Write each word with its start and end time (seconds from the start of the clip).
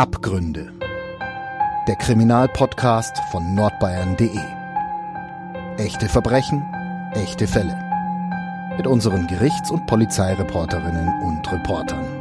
Abgründe. 0.00 0.72
Der 1.86 1.94
Kriminalpodcast 1.96 3.18
von 3.30 3.54
nordbayern.de. 3.54 4.30
Echte 5.76 6.08
Verbrechen, 6.08 6.64
echte 7.12 7.46
Fälle. 7.46 7.76
Mit 8.78 8.86
unseren 8.86 9.26
Gerichts- 9.26 9.70
und 9.70 9.86
Polizeireporterinnen 9.86 11.22
und 11.22 11.52
Reportern. 11.52 12.20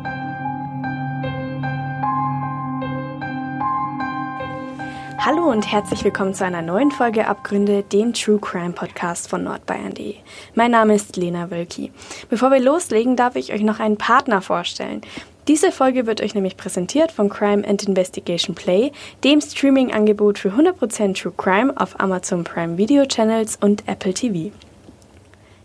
Hallo 5.19 5.51
und 5.51 5.71
herzlich 5.71 6.03
willkommen 6.03 6.33
zu 6.33 6.43
einer 6.43 6.61
neuen 6.61 6.91
Folge 6.91 7.27
Abgründe, 7.27 7.83
dem 7.83 8.13
True 8.13 8.39
Crime 8.39 8.71
Podcast 8.71 9.29
von 9.29 9.43
nordbayern.de. 9.43 10.15
Mein 10.55 10.71
Name 10.71 10.95
ist 10.95 11.15
Lena 11.17 11.51
Wölki. 11.51 11.91
Bevor 12.29 12.51
wir 12.51 12.59
loslegen, 12.59 13.15
darf 13.15 13.35
ich 13.35 13.53
euch 13.53 13.61
noch 13.61 13.79
einen 13.79 13.97
Partner 13.97 14.41
vorstellen. 14.41 15.01
Diese 15.49 15.71
Folge 15.71 16.05
wird 16.05 16.21
euch 16.21 16.35
nämlich 16.35 16.57
präsentiert 16.57 17.11
von 17.11 17.27
Crime 17.27 17.67
and 17.67 17.81
Investigation 17.81 18.53
Play, 18.53 18.91
dem 19.23 19.41
Streaming-Angebot 19.41 20.37
für 20.37 20.49
100% 20.49 21.19
True 21.19 21.33
Crime 21.35 21.73
auf 21.75 21.99
Amazon 21.99 22.43
Prime 22.43 22.77
Video 22.77 23.03
Channels 23.07 23.57
und 23.59 23.81
Apple 23.87 24.13
TV. 24.13 24.51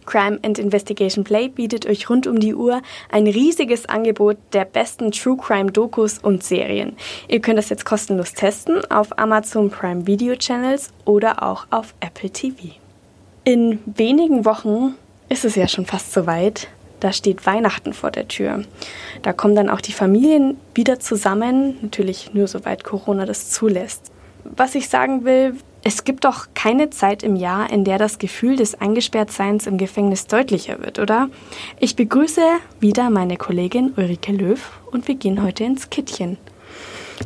Crime 0.06 0.38
and 0.42 0.58
Investigation 0.58 1.22
Play 1.22 1.48
bietet 1.48 1.84
euch 1.84 2.08
rund 2.08 2.26
um 2.26 2.40
die 2.40 2.54
Uhr 2.54 2.80
ein 3.10 3.26
riesiges 3.26 3.84
Angebot 3.84 4.38
der 4.54 4.64
besten 4.64 5.12
True 5.12 5.36
Crime 5.36 5.70
Dokus 5.70 6.16
und 6.16 6.42
Serien. 6.42 6.96
Ihr 7.28 7.42
könnt 7.42 7.58
das 7.58 7.68
jetzt 7.68 7.84
kostenlos 7.84 8.32
testen 8.32 8.90
auf 8.90 9.18
Amazon 9.18 9.68
Prime 9.68 10.06
Video 10.06 10.34
Channels 10.34 10.94
oder 11.04 11.42
auch 11.42 11.66
auf 11.68 11.94
Apple 12.00 12.30
TV. 12.30 12.70
In 13.44 13.80
wenigen 13.84 14.46
Wochen 14.46 14.94
ist 15.28 15.44
es 15.44 15.56
ja 15.56 15.68
schon 15.68 15.84
fast 15.84 16.10
soweit 16.10 16.68
da 17.00 17.12
steht 17.12 17.46
Weihnachten 17.46 17.92
vor 17.92 18.10
der 18.10 18.28
Tür. 18.28 18.64
Da 19.22 19.32
kommen 19.32 19.54
dann 19.54 19.68
auch 19.68 19.80
die 19.80 19.92
Familien 19.92 20.56
wieder 20.74 21.00
zusammen, 21.00 21.78
natürlich 21.82 22.34
nur 22.34 22.48
soweit 22.48 22.84
Corona 22.84 23.26
das 23.26 23.50
zulässt. 23.50 24.10
Was 24.44 24.74
ich 24.74 24.88
sagen 24.88 25.24
will, 25.24 25.56
es 25.82 26.04
gibt 26.04 26.24
doch 26.24 26.46
keine 26.54 26.88
Zeit 26.88 27.22
im 27.22 27.36
Jahr, 27.36 27.70
in 27.70 27.84
der 27.84 27.98
das 27.98 28.18
Gefühl 28.18 28.56
des 28.56 28.80
Eingesperrtseins 28.80 29.66
im 29.66 29.76
Gefängnis 29.76 30.26
deutlicher 30.26 30.80
wird, 30.80 30.98
oder? 30.98 31.28
Ich 31.78 31.94
begrüße 31.94 32.40
wieder 32.80 33.10
meine 33.10 33.36
Kollegin 33.36 33.92
Ulrike 33.96 34.32
Löw 34.32 34.60
und 34.90 35.08
wir 35.08 35.14
gehen 35.14 35.42
heute 35.42 35.64
ins 35.64 35.90
Kittchen. 35.90 36.38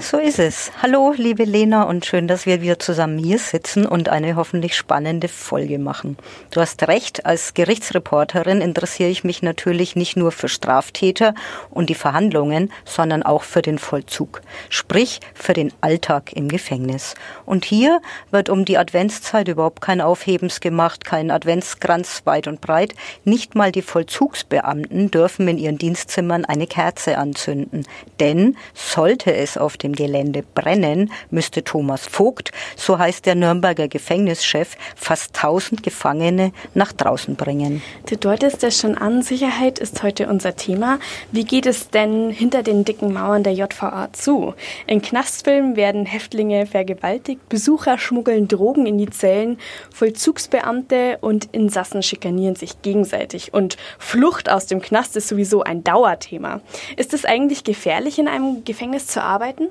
So 0.01 0.19
ist 0.19 0.39
es. 0.39 0.71
Hallo, 0.81 1.13
liebe 1.17 1.43
Lena, 1.43 1.83
und 1.83 2.07
schön, 2.07 2.29
dass 2.29 2.47
wir 2.47 2.63
wieder 2.63 2.79
zusammen 2.79 3.19
hier 3.19 3.39
sitzen 3.39 3.85
und 3.85 4.09
eine 4.09 4.37
hoffentlich 4.37 4.77
spannende 4.77 5.27
Folge 5.27 5.81
machen. 5.81 6.17
Du 6.53 6.61
hast 6.61 6.87
recht, 6.87 7.27
als 7.27 7.53
Gerichtsreporterin 7.55 8.61
interessiere 8.61 9.11
ich 9.11 9.25
mich 9.25 9.43
natürlich 9.43 9.97
nicht 9.97 10.17
nur 10.17 10.31
für 10.31 10.49
Straftäter 10.49 11.35
und 11.71 11.91
die 11.91 11.97
Verhandlungen, 11.97 12.73
sondern 12.85 13.25
auch 13.25 13.43
für 13.43 13.61
den 13.61 13.79
Vollzug, 13.79 14.41
sprich 14.69 15.19
für 15.35 15.53
den 15.53 15.73
Alltag 15.81 16.33
im 16.33 16.49
Gefängnis. 16.49 17.15
Und 17.45 17.65
hier 17.65 18.01
wird 18.31 18.51
um 18.51 18.65
die 18.65 18.79
Adventszeit 18.79 19.49
überhaupt 19.49 19.81
kein 19.81 20.01
Aufhebens 20.01 20.61
gemacht, 20.61 21.05
kein 21.05 21.33
Adventskranz 21.33 22.23
weit 22.25 22.47
und 22.47 22.61
breit. 22.61 22.95
Nicht 23.25 23.57
mal 23.57 23.73
die 23.73 23.83
Vollzugsbeamten 23.83 25.11
dürfen 25.11 25.49
in 25.49 25.59
ihren 25.59 25.79
Dienstzimmern 25.79 26.45
eine 26.45 26.69
Kerze 26.69 27.19
anzünden. 27.19 27.85
Denn 28.21 28.57
sollte 28.75 29.35
es 29.35 29.59
auf 29.59 29.77
dem 29.89 29.95
Gelände 29.95 30.43
brennen, 30.55 31.11
müsste 31.31 31.65
Thomas 31.65 32.07
Vogt, 32.07 32.53
so 32.77 32.99
heißt 32.99 33.27
der 33.27 33.35
Nürnberger 33.35 33.89
Gefängnischef, 33.89 34.77
fast 34.97 35.37
1000 35.37 35.83
Gefangene 35.83 36.53
nach 36.75 36.93
draußen 36.93 37.37
bringen. 37.37 37.83
Du 38.09 38.17
deutest 38.17 38.63
es 38.65 38.79
schon 38.79 38.97
an, 38.97 39.23
Sicherheit 39.23 39.79
ist 39.79 40.03
heute 40.03 40.29
unser 40.29 40.57
Thema. 40.57 40.99
Wie 41.33 41.45
geht 41.45 41.67
es 41.67 41.91
denn 41.91 42.31
hinter 42.31 42.63
den 42.63 42.85
dicken 42.85 43.13
Mauern 43.13 43.43
der 43.43 43.55
JVA 43.55 44.13
zu? 44.13 44.55
In 44.87 45.01
Knastfilmen 45.01 45.77
werden 45.77 46.07
Häftlinge 46.07 46.67
vergewaltigt, 46.67 47.49
Besucher 47.49 47.99
schmuggeln 47.99 48.49
Drogen 48.49 48.87
in 48.87 48.99
die 48.99 49.11
Zellen, 49.11 49.59
Vollzugsbeamte 49.95 51.19
und 51.21 51.49
Insassen 51.53 52.03
schikanieren 52.03 52.57
sich 52.57 52.83
gegenseitig 52.83 53.55
und 53.55 53.77
Flucht 53.99 54.51
aus 54.51 54.67
dem 54.67 54.83
Knast 54.83 55.17
ist 55.17 55.29
sowieso 55.29 55.63
ein 55.63 55.85
Dauerthema. 55.85 56.61
Ist 56.97 57.15
es 57.15 57.25
eigentlich 57.25 57.65
gefährlich, 57.65 58.19
in 58.19 58.29
einem 58.29 58.65
Gefängnis 58.65 59.07
zu 59.07 59.23
arbeiten? 59.23 59.69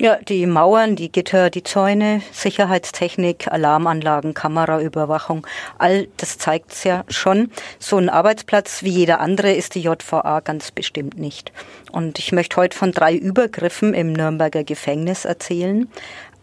Ja, 0.00 0.16
die 0.16 0.46
Mauern, 0.46 0.94
die 0.94 1.10
Gitter, 1.10 1.50
die 1.50 1.64
Zäune, 1.64 2.22
Sicherheitstechnik, 2.30 3.48
Alarmanlagen, 3.50 4.32
Kameraüberwachung, 4.32 5.44
all 5.76 6.06
das 6.18 6.38
zeigt 6.38 6.70
es 6.70 6.84
ja 6.84 7.04
schon. 7.08 7.50
So 7.80 7.96
ein 7.96 8.08
Arbeitsplatz 8.08 8.84
wie 8.84 8.90
jeder 8.90 9.18
andere 9.18 9.52
ist 9.52 9.74
die 9.74 9.80
JVA 9.80 10.38
ganz 10.38 10.70
bestimmt 10.70 11.18
nicht. 11.18 11.52
Und 11.90 12.20
ich 12.20 12.30
möchte 12.30 12.58
heute 12.58 12.78
von 12.78 12.92
drei 12.92 13.12
Übergriffen 13.16 13.92
im 13.92 14.12
Nürnberger 14.12 14.62
Gefängnis 14.62 15.24
erzählen. 15.24 15.88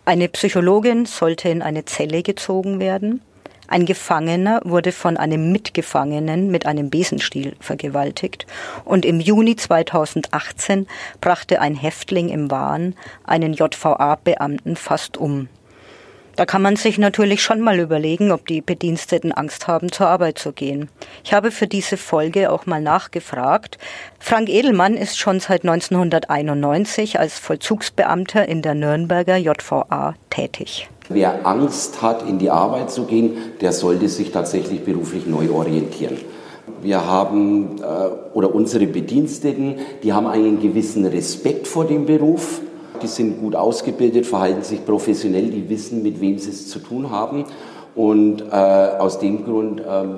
Eine 0.03 0.27
Psychologin 0.27 1.05
sollte 1.05 1.47
in 1.47 1.61
eine 1.61 1.85
Zelle 1.85 2.23
gezogen 2.23 2.81
werden. 2.81 3.21
Ein 3.67 3.85
Gefangener 3.85 4.61
wurde 4.63 4.91
von 4.91 5.17
einem 5.17 5.51
Mitgefangenen 5.51 6.51
mit 6.51 6.65
einem 6.65 6.89
Besenstiel 6.89 7.55
vergewaltigt 7.59 8.45
und 8.83 9.05
im 9.05 9.19
Juni 9.19 9.55
2018 9.55 10.87
brachte 11.19 11.61
ein 11.61 11.75
Häftling 11.75 12.29
im 12.29 12.51
Wahn 12.51 12.95
einen 13.23 13.53
JVA-Beamten 13.53 14.75
fast 14.75 15.17
um. 15.17 15.49
Da 16.35 16.45
kann 16.45 16.61
man 16.61 16.75
sich 16.75 16.97
natürlich 16.97 17.41
schon 17.41 17.61
mal 17.61 17.79
überlegen, 17.79 18.31
ob 18.31 18.45
die 18.45 18.61
Bediensteten 18.61 19.31
Angst 19.31 19.67
haben, 19.67 19.91
zur 19.91 20.07
Arbeit 20.07 20.37
zu 20.37 20.51
gehen. 20.51 20.89
Ich 21.23 21.33
habe 21.33 21.49
für 21.49 21.67
diese 21.67 21.95
Folge 21.95 22.51
auch 22.51 22.65
mal 22.65 22.81
nachgefragt. 22.81 23.77
Frank 24.19 24.49
Edelmann 24.49 24.95
ist 24.95 25.17
schon 25.17 25.39
seit 25.39 25.63
1991 25.63 27.19
als 27.19 27.39
Vollzugsbeamter 27.39 28.47
in 28.49 28.61
der 28.61 28.75
Nürnberger 28.75 29.37
JVA 29.37 30.15
tätig. 30.29 30.89
Wer 31.07 31.45
Angst 31.45 32.01
hat, 32.01 32.27
in 32.27 32.39
die 32.39 32.49
Arbeit 32.49 32.91
zu 32.91 33.05
gehen, 33.05 33.37
der 33.61 33.71
sollte 33.71 34.09
sich 34.09 34.31
tatsächlich 34.31 34.83
beruflich 34.83 35.27
neu 35.27 35.51
orientieren. 35.51 36.17
Wir 36.81 37.05
haben, 37.05 37.77
äh, 37.81 37.83
oder 38.33 38.53
unsere 38.53 38.87
Bediensteten, 38.87 39.75
die 40.03 40.13
haben 40.13 40.27
einen 40.27 40.59
gewissen 40.59 41.05
Respekt 41.05 41.67
vor 41.67 41.85
dem 41.85 42.05
Beruf. 42.05 42.61
Die 43.01 43.07
sind 43.07 43.39
gut 43.39 43.55
ausgebildet, 43.55 44.25
verhalten 44.25 44.63
sich 44.63 44.85
professionell, 44.85 45.47
die 45.47 45.69
wissen, 45.69 46.03
mit 46.03 46.21
wem 46.21 46.37
sie 46.37 46.49
es 46.49 46.69
zu 46.69 46.79
tun 46.79 47.09
haben. 47.09 47.45
Und 47.95 48.41
äh, 48.41 48.55
aus 48.55 49.19
dem 49.19 49.45
Grund, 49.45 49.81
ähm, 49.87 50.15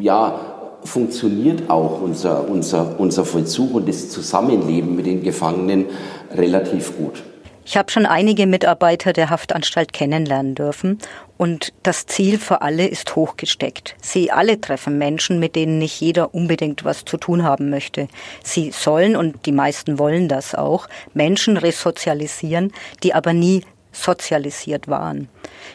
ja, 0.00 0.34
funktioniert 0.82 1.68
auch 1.68 2.00
unser, 2.02 2.48
unser, 2.48 2.98
unser 2.98 3.24
Vollzug 3.24 3.74
und 3.74 3.88
das 3.88 4.10
Zusammenleben 4.10 4.96
mit 4.96 5.06
den 5.06 5.22
Gefangenen 5.22 5.86
relativ 6.34 6.96
gut. 6.96 7.22
Ich 7.70 7.76
habe 7.76 7.92
schon 7.92 8.04
einige 8.04 8.48
Mitarbeiter 8.48 9.12
der 9.12 9.30
Haftanstalt 9.30 9.92
kennenlernen 9.92 10.56
dürfen 10.56 10.98
und 11.38 11.72
das 11.84 12.04
Ziel 12.04 12.36
für 12.36 12.62
alle 12.62 12.84
ist 12.84 13.14
hochgesteckt. 13.14 13.94
Sie 14.02 14.32
alle 14.32 14.60
treffen 14.60 14.98
Menschen, 14.98 15.38
mit 15.38 15.54
denen 15.54 15.78
nicht 15.78 16.00
jeder 16.00 16.34
unbedingt 16.34 16.84
was 16.84 17.04
zu 17.04 17.16
tun 17.16 17.44
haben 17.44 17.70
möchte. 17.70 18.08
Sie 18.42 18.72
sollen, 18.72 19.14
und 19.14 19.46
die 19.46 19.52
meisten 19.52 20.00
wollen 20.00 20.26
das 20.26 20.56
auch, 20.56 20.88
Menschen 21.14 21.56
resozialisieren, 21.56 22.72
die 23.04 23.14
aber 23.14 23.34
nie 23.34 23.62
sozialisiert 23.92 24.88
waren. 24.88 25.28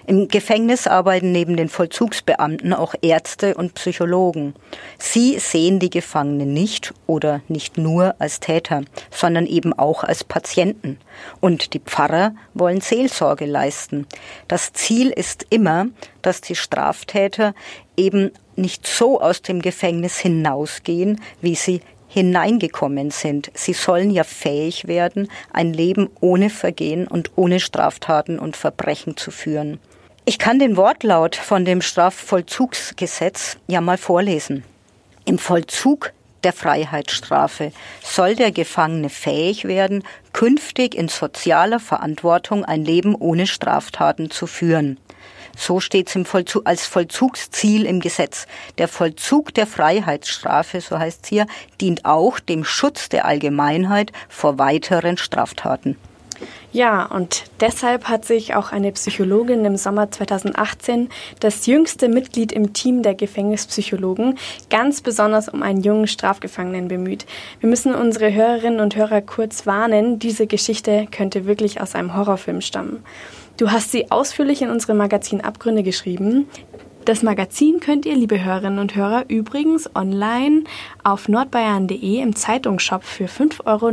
Im 0.08 0.28
Gefängnis 0.28 0.88
arbeiten 0.88 1.31
neben 1.31 1.58
den 1.58 1.70
Vollzugsbeamten 1.70 2.74
auch 2.74 2.96
Ärzte 3.02 3.56
und 3.56 3.74
Psychologen. 3.74 4.53
Sie 4.98 5.40
sehen 5.40 5.80
die 5.80 5.90
Gefangenen 5.90 6.53
nicht 6.53 6.94
oder 7.08 7.42
nicht 7.48 7.78
nur 7.78 8.16
als 8.20 8.40
Täter, 8.40 8.81
sondern 9.12 9.46
eben 9.46 9.74
auch 9.74 10.03
als 10.03 10.24
Patienten. 10.24 11.00
Und 11.40 11.74
die 11.74 11.80
Pfarrer 11.80 12.36
wollen 12.53 12.81
Seelsorge 12.81 13.46
leisten. 13.46 14.08
Das 14.47 14.74
Ziel 14.74 15.09
ist 15.09 15.47
immer, 15.50 15.88
dass 16.22 16.42
die 16.42 16.56
Straftäter 16.56 17.53
eben 17.97 18.32
nicht 18.56 18.88
so 18.88 19.20
aus 19.22 19.42
dem 19.42 19.62
Gefängnis 19.62 20.18
hinausgehen, 20.18 21.22
wie 21.42 21.56
sie 21.56 21.82
hineingekommen 22.07 23.11
sind. 23.11 23.51
Sie 23.53 23.73
sollen 23.73 24.11
ja 24.11 24.23
fähig 24.23 24.87
werden, 24.87 25.29
ein 25.52 25.73
Leben 25.73 26.09
ohne 26.22 26.49
Vergehen 26.49 27.07
und 27.07 27.31
ohne 27.35 27.59
Straftaten 27.59 28.40
und 28.40 28.55
Verbrechen 28.55 29.17
zu 29.17 29.31
führen. 29.31 29.79
Ich 30.25 30.40
kann 30.40 30.57
den 30.57 30.75
Wortlaut 30.75 31.35
von 31.35 31.66
dem 31.66 31.81
Strafvollzugsgesetz 31.81 33.57
ja 33.67 33.81
mal 33.81 33.97
vorlesen. 33.97 34.63
Im 35.25 35.37
Vollzug 35.37 36.13
der 36.43 36.53
Freiheitsstrafe 36.53 37.72
soll 38.03 38.35
der 38.35 38.51
Gefangene 38.51 39.09
fähig 39.09 39.66
werden, 39.66 40.03
künftig 40.31 40.96
in 40.96 41.09
sozialer 41.09 41.79
Verantwortung 41.79 42.63
ein 42.63 42.85
Leben 42.85 43.16
ohne 43.16 43.47
Straftaten 43.47 44.29
zu 44.29 44.47
führen. 44.47 44.99
So 45.55 45.79
steht 45.79 46.16
es 46.16 46.28
Vollzug, 46.28 46.63
als 46.66 46.85
Vollzugsziel 46.85 47.85
im 47.85 47.99
Gesetz. 47.99 48.47
Der 48.78 48.87
Vollzug 48.87 49.53
der 49.53 49.67
Freiheitsstrafe, 49.67 50.81
so 50.81 50.99
heißt 50.99 51.22
es 51.23 51.29
hier, 51.29 51.47
dient 51.81 52.05
auch 52.05 52.40
dem 52.40 52.63
Schutz 52.63 53.09
der 53.09 53.25
Allgemeinheit 53.25 54.11
vor 54.29 54.59
weiteren 54.59 55.17
Straftaten. 55.17 55.97
Ja, 56.72 57.05
und 57.05 57.46
deshalb 57.61 58.09
hat 58.09 58.25
sich 58.25 58.53
auch 58.53 58.73
eine 58.73 58.91
Psychologin 58.91 59.63
im 59.63 59.78
Sommer 59.78 60.11
2018, 60.11 61.09
das 61.40 61.66
jüngste 61.67 62.09
Mitglied 62.09 62.51
im 62.51 62.73
Team 62.73 63.01
der 63.01 63.16
Gefängnispsychologen, 63.16 64.37
ganz 64.69 64.99
besonders 64.99 65.47
um 65.47 65.63
einen 65.63 65.81
jungen 65.81 66.08
Strafgefangenen 66.08 66.90
bemüht. 66.90 67.25
Wir 67.61 67.69
müssen 67.69 67.96
unsere 67.96 68.34
Hörerinnen 68.34 68.81
und 68.81 68.97
Hörer 68.97 69.22
kurz 69.22 69.66
warnen, 69.66 70.19
diese 70.19 70.47
Geschichte 70.47 71.08
könnte 71.09 71.46
wirklich 71.46 71.79
aus 71.79 71.96
einem 71.96 72.13
Horrorfilm 72.13 72.59
stammen. 72.59 73.03
Du 73.57 73.72
hast 73.72 73.91
sie 73.91 74.11
ausführlich 74.11 74.61
in 74.61 74.69
unserem 74.69 74.97
Magazin 74.97 75.40
Abgründe 75.40 75.81
geschrieben. 75.81 76.46
Das 77.05 77.23
Magazin 77.23 77.79
könnt 77.79 78.05
ihr, 78.05 78.16
liebe 78.16 78.43
Hörerinnen 78.43 78.79
und 78.79 78.96
Hörer, 78.96 79.25
übrigens 79.29 79.90
online 79.96 80.66
auf 81.05 81.29
nordbayern.de 81.29 82.19
im 82.19 82.35
Zeitungsshop 82.35 83.03
für 83.03 83.28
5,90 83.28 83.66
Euro 83.66 83.91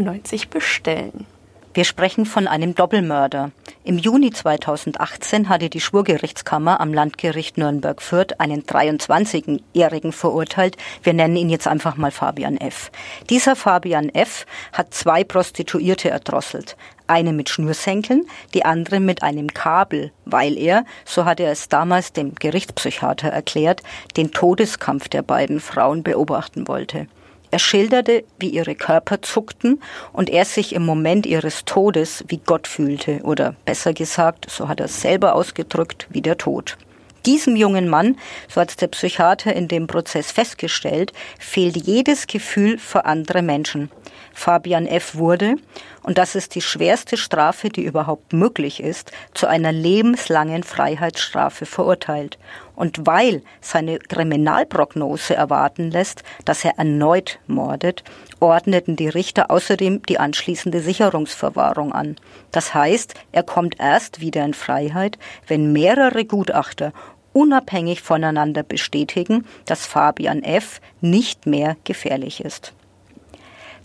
bestellen. 0.50 1.26
Wir 1.74 1.84
sprechen 1.84 2.26
von 2.26 2.48
einem 2.48 2.74
Doppelmörder. 2.74 3.50
Im 3.84 3.96
Juni 3.96 4.30
2018 4.30 5.48
hatte 5.48 5.70
die 5.70 5.80
Schwurgerichtskammer 5.80 6.80
am 6.80 6.92
Landgericht 6.92 7.56
Nürnberg-Fürth 7.56 8.40
einen 8.40 8.64
23-Jährigen 8.64 10.12
verurteilt. 10.12 10.76
Wir 11.02 11.14
nennen 11.14 11.36
ihn 11.36 11.48
jetzt 11.48 11.66
einfach 11.66 11.96
mal 11.96 12.10
Fabian 12.10 12.58
F. 12.58 12.90
Dieser 13.30 13.56
Fabian 13.56 14.10
F. 14.10 14.44
hat 14.72 14.92
zwei 14.92 15.24
Prostituierte 15.24 16.10
erdrosselt. 16.10 16.76
Eine 17.12 17.34
mit 17.34 17.50
Schnürsenkeln, 17.50 18.24
die 18.54 18.64
andere 18.64 18.98
mit 18.98 19.22
einem 19.22 19.52
Kabel, 19.52 20.12
weil 20.24 20.56
er, 20.56 20.86
so 21.04 21.26
hat 21.26 21.40
er 21.40 21.52
es 21.52 21.68
damals 21.68 22.14
dem 22.14 22.34
Gerichtspsychiater 22.34 23.28
erklärt, 23.28 23.82
den 24.16 24.30
Todeskampf 24.30 25.10
der 25.10 25.20
beiden 25.20 25.60
Frauen 25.60 26.02
beobachten 26.02 26.68
wollte. 26.68 27.08
Er 27.50 27.58
schilderte, 27.58 28.24
wie 28.38 28.48
ihre 28.48 28.74
Körper 28.74 29.20
zuckten 29.20 29.82
und 30.14 30.30
er 30.30 30.46
sich 30.46 30.74
im 30.74 30.86
Moment 30.86 31.26
ihres 31.26 31.66
Todes 31.66 32.24
wie 32.28 32.38
Gott 32.38 32.66
fühlte 32.66 33.20
oder 33.24 33.56
besser 33.66 33.92
gesagt, 33.92 34.46
so 34.48 34.68
hat 34.68 34.80
er 34.80 34.86
es 34.86 35.02
selber 35.02 35.34
ausgedrückt, 35.34 36.06
wie 36.08 36.22
der 36.22 36.38
Tod. 36.38 36.78
Diesem 37.26 37.56
jungen 37.56 37.90
Mann, 37.90 38.16
so 38.48 38.58
hat 38.58 38.80
der 38.80 38.88
Psychiater 38.88 39.54
in 39.54 39.68
dem 39.68 39.86
Prozess 39.86 40.32
festgestellt, 40.32 41.12
fehlt 41.38 41.76
jedes 41.76 42.26
Gefühl 42.26 42.78
für 42.78 43.04
andere 43.04 43.42
Menschen. 43.42 43.90
Fabian 44.32 44.86
F. 44.86 45.14
wurde, 45.14 45.56
und 46.02 46.18
das 46.18 46.34
ist 46.34 46.54
die 46.54 46.60
schwerste 46.60 47.16
Strafe, 47.16 47.68
die 47.68 47.84
überhaupt 47.84 48.32
möglich 48.32 48.82
ist, 48.82 49.12
zu 49.34 49.46
einer 49.46 49.72
lebenslangen 49.72 50.64
Freiheitsstrafe 50.64 51.66
verurteilt. 51.66 52.38
Und 52.74 53.06
weil 53.06 53.42
seine 53.60 53.98
Kriminalprognose 53.98 55.34
erwarten 55.34 55.90
lässt, 55.90 56.22
dass 56.44 56.64
er 56.64 56.78
erneut 56.78 57.38
mordet, 57.46 58.02
ordneten 58.40 58.96
die 58.96 59.08
Richter 59.08 59.50
außerdem 59.50 60.02
die 60.02 60.18
anschließende 60.18 60.80
Sicherungsverwahrung 60.80 61.92
an. 61.92 62.16
Das 62.50 62.74
heißt, 62.74 63.14
er 63.30 63.42
kommt 63.42 63.78
erst 63.78 64.20
wieder 64.20 64.44
in 64.44 64.54
Freiheit, 64.54 65.18
wenn 65.46 65.72
mehrere 65.72 66.24
Gutachter 66.24 66.92
unabhängig 67.32 68.02
voneinander 68.02 68.62
bestätigen, 68.62 69.46
dass 69.64 69.86
Fabian 69.86 70.42
F. 70.42 70.80
nicht 71.00 71.46
mehr 71.46 71.76
gefährlich 71.84 72.44
ist. 72.44 72.74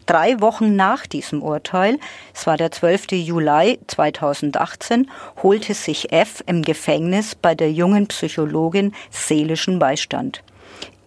Drei 0.08 0.40
Wochen 0.40 0.78
nach 0.78 1.06
diesem 1.06 1.44
Urteil, 1.44 2.00
es 2.34 2.48
war 2.48 2.56
der 2.56 2.72
12. 2.72 3.12
Juli 3.12 3.78
2018, 3.88 5.12
holte 5.44 5.74
sich 5.74 6.14
F 6.14 6.42
im 6.48 6.62
Gefängnis 6.62 7.36
bei 7.36 7.54
der 7.56 7.74
jungen 7.74 8.08
Psychologin 8.08 8.96
seelischen 9.12 9.80
Beistand. 9.80 10.44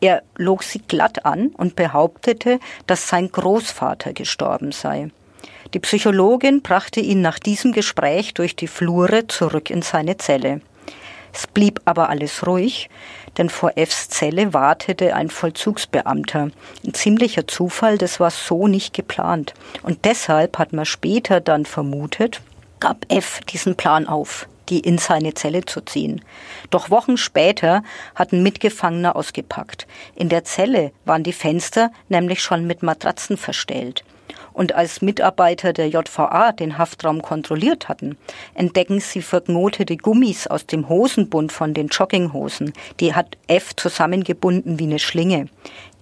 Er 0.03 0.23
log 0.37 0.63
sie 0.63 0.81
glatt 0.81 1.25
an 1.25 1.49
und 1.57 1.77
behauptete, 1.77 2.61
dass 2.87 3.09
sein 3.09 3.33
Großvater 3.33 4.13
gestorben 4.13 4.71
sei. 4.71 5.11
Die 5.73 5.81
Psychologin 5.81 6.61
brachte 6.61 7.01
ihn 7.01 7.23
nach 7.23 7.39
diesem 7.39 7.73
Gespräch 7.73 8.35
durch 8.35 8.55
die 8.55 8.69
Flure 8.69 9.27
zurück 9.29 9.71
in 9.71 9.81
seine 9.81 10.19
Zelle. 10.19 10.61
Es 11.33 11.47
blieb 11.47 11.81
aber 11.85 12.09
alles 12.09 12.47
ruhig, 12.47 12.89
denn 13.39 13.49
vor 13.49 13.73
Fs 13.77 14.09
Zelle 14.09 14.53
wartete 14.53 15.15
ein 15.15 15.31
Vollzugsbeamter. 15.31 16.51
Ein 16.85 16.95
ziemlicher 16.95 17.47
Zufall, 17.47 17.99
das 17.99 18.21
war 18.21 18.31
so 18.31 18.67
nicht 18.67 18.95
geplant. 18.95 19.55
Und 19.83 20.05
deshalb 20.05 20.59
hat 20.59 20.73
man 20.73 20.87
später 20.87 21.41
dann 21.41 21.65
vermutet, 21.65 22.41
gab 22.81 23.07
F 23.09 23.41
diesen 23.49 23.77
Plan 23.77 24.07
auf 24.07 24.47
die 24.71 24.79
in 24.79 24.99
seine 24.99 25.35
Zelle 25.35 25.65
zu 25.65 25.81
ziehen. 25.81 26.25
Doch 26.71 26.91
Wochen 26.91 27.17
später 27.17 27.83
hat 28.15 28.33
ein 28.33 28.45
Mitgefangener 28.45 29.17
ausgepackt. 29.17 29.89
In 30.15 30.29
der 30.29 30.45
Zelle 30.45 30.93
waren 31.05 31.25
die 31.25 31.33
Fenster 31.33 31.91
nämlich 32.09 32.41
schon 32.41 32.69
mit 32.69 32.85
Matratzen 32.85 33.37
verstellt 33.37 34.05
und 34.61 34.75
als 34.75 35.01
Mitarbeiter 35.01 35.73
der 35.73 35.89
JVA 35.89 36.53
den 36.53 36.77
Haftraum 36.77 37.23
kontrolliert 37.23 37.89
hatten, 37.89 38.19
entdecken 38.53 39.01
sie 39.01 39.23
verknotete 39.23 39.97
Gummis 39.97 40.47
aus 40.47 40.67
dem 40.67 40.91
Hosenbund 40.91 41.51
von 41.51 41.73
den 41.73 41.89
Jogginghosen. 41.89 42.75
Die 43.01 43.15
hat 43.15 43.39
F 43.49 43.75
zusammengebunden 43.75 44.79
wie 44.79 44.85
eine 44.85 44.99
Schlinge. 44.99 45.47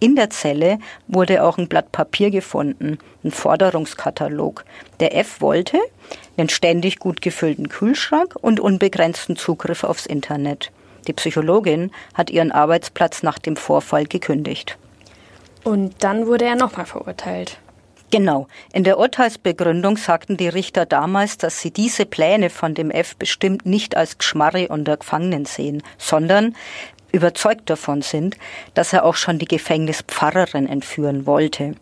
In 0.00 0.16
der 0.16 0.30
Zelle 0.30 0.80
wurde 1.06 1.44
auch 1.44 1.56
ein 1.56 1.68
Blatt 1.68 1.92
Papier 1.92 2.32
gefunden, 2.32 2.98
ein 3.22 3.30
Forderungskatalog. 3.30 4.64
Der 4.98 5.16
F 5.16 5.40
wollte 5.40 5.78
einen 6.36 6.48
ständig 6.48 6.98
gut 6.98 7.22
gefüllten 7.22 7.68
Kühlschrank 7.68 8.34
und 8.40 8.58
unbegrenzten 8.58 9.36
Zugriff 9.36 9.84
aufs 9.84 10.04
Internet. 10.04 10.72
Die 11.06 11.12
Psychologin 11.12 11.92
hat 12.12 12.28
ihren 12.28 12.50
Arbeitsplatz 12.50 13.22
nach 13.22 13.38
dem 13.38 13.54
Vorfall 13.54 14.06
gekündigt. 14.06 14.76
Und 15.62 15.94
dann 16.02 16.26
wurde 16.26 16.46
er 16.46 16.56
nochmal 16.56 16.86
verurteilt. 16.86 17.60
Genau. 18.10 18.46
In 18.72 18.84
der 18.84 18.98
Urteilsbegründung 18.98 19.98
sagten 19.98 20.38
die 20.38 20.48
Richter 20.48 20.86
damals, 20.86 21.36
dass 21.36 21.60
sie 21.60 21.70
diese 21.70 22.06
Pläne 22.06 22.48
von 22.48 22.74
dem 22.74 22.90
F 22.90 23.16
bestimmt 23.16 23.66
nicht 23.66 23.96
als 23.96 24.16
Geschmarre 24.16 24.68
unter 24.68 24.96
Gefangenen 24.96 25.44
sehen, 25.44 25.82
sondern 25.98 26.56
überzeugt 27.12 27.68
davon 27.68 28.00
sind, 28.00 28.36
dass 28.74 28.92
er 28.92 29.04
auch 29.04 29.14
schon 29.14 29.38
die 29.38 29.46
Gefängnispfarrerin 29.46 30.66
entführen 30.66 31.26
wollte. 31.26 31.74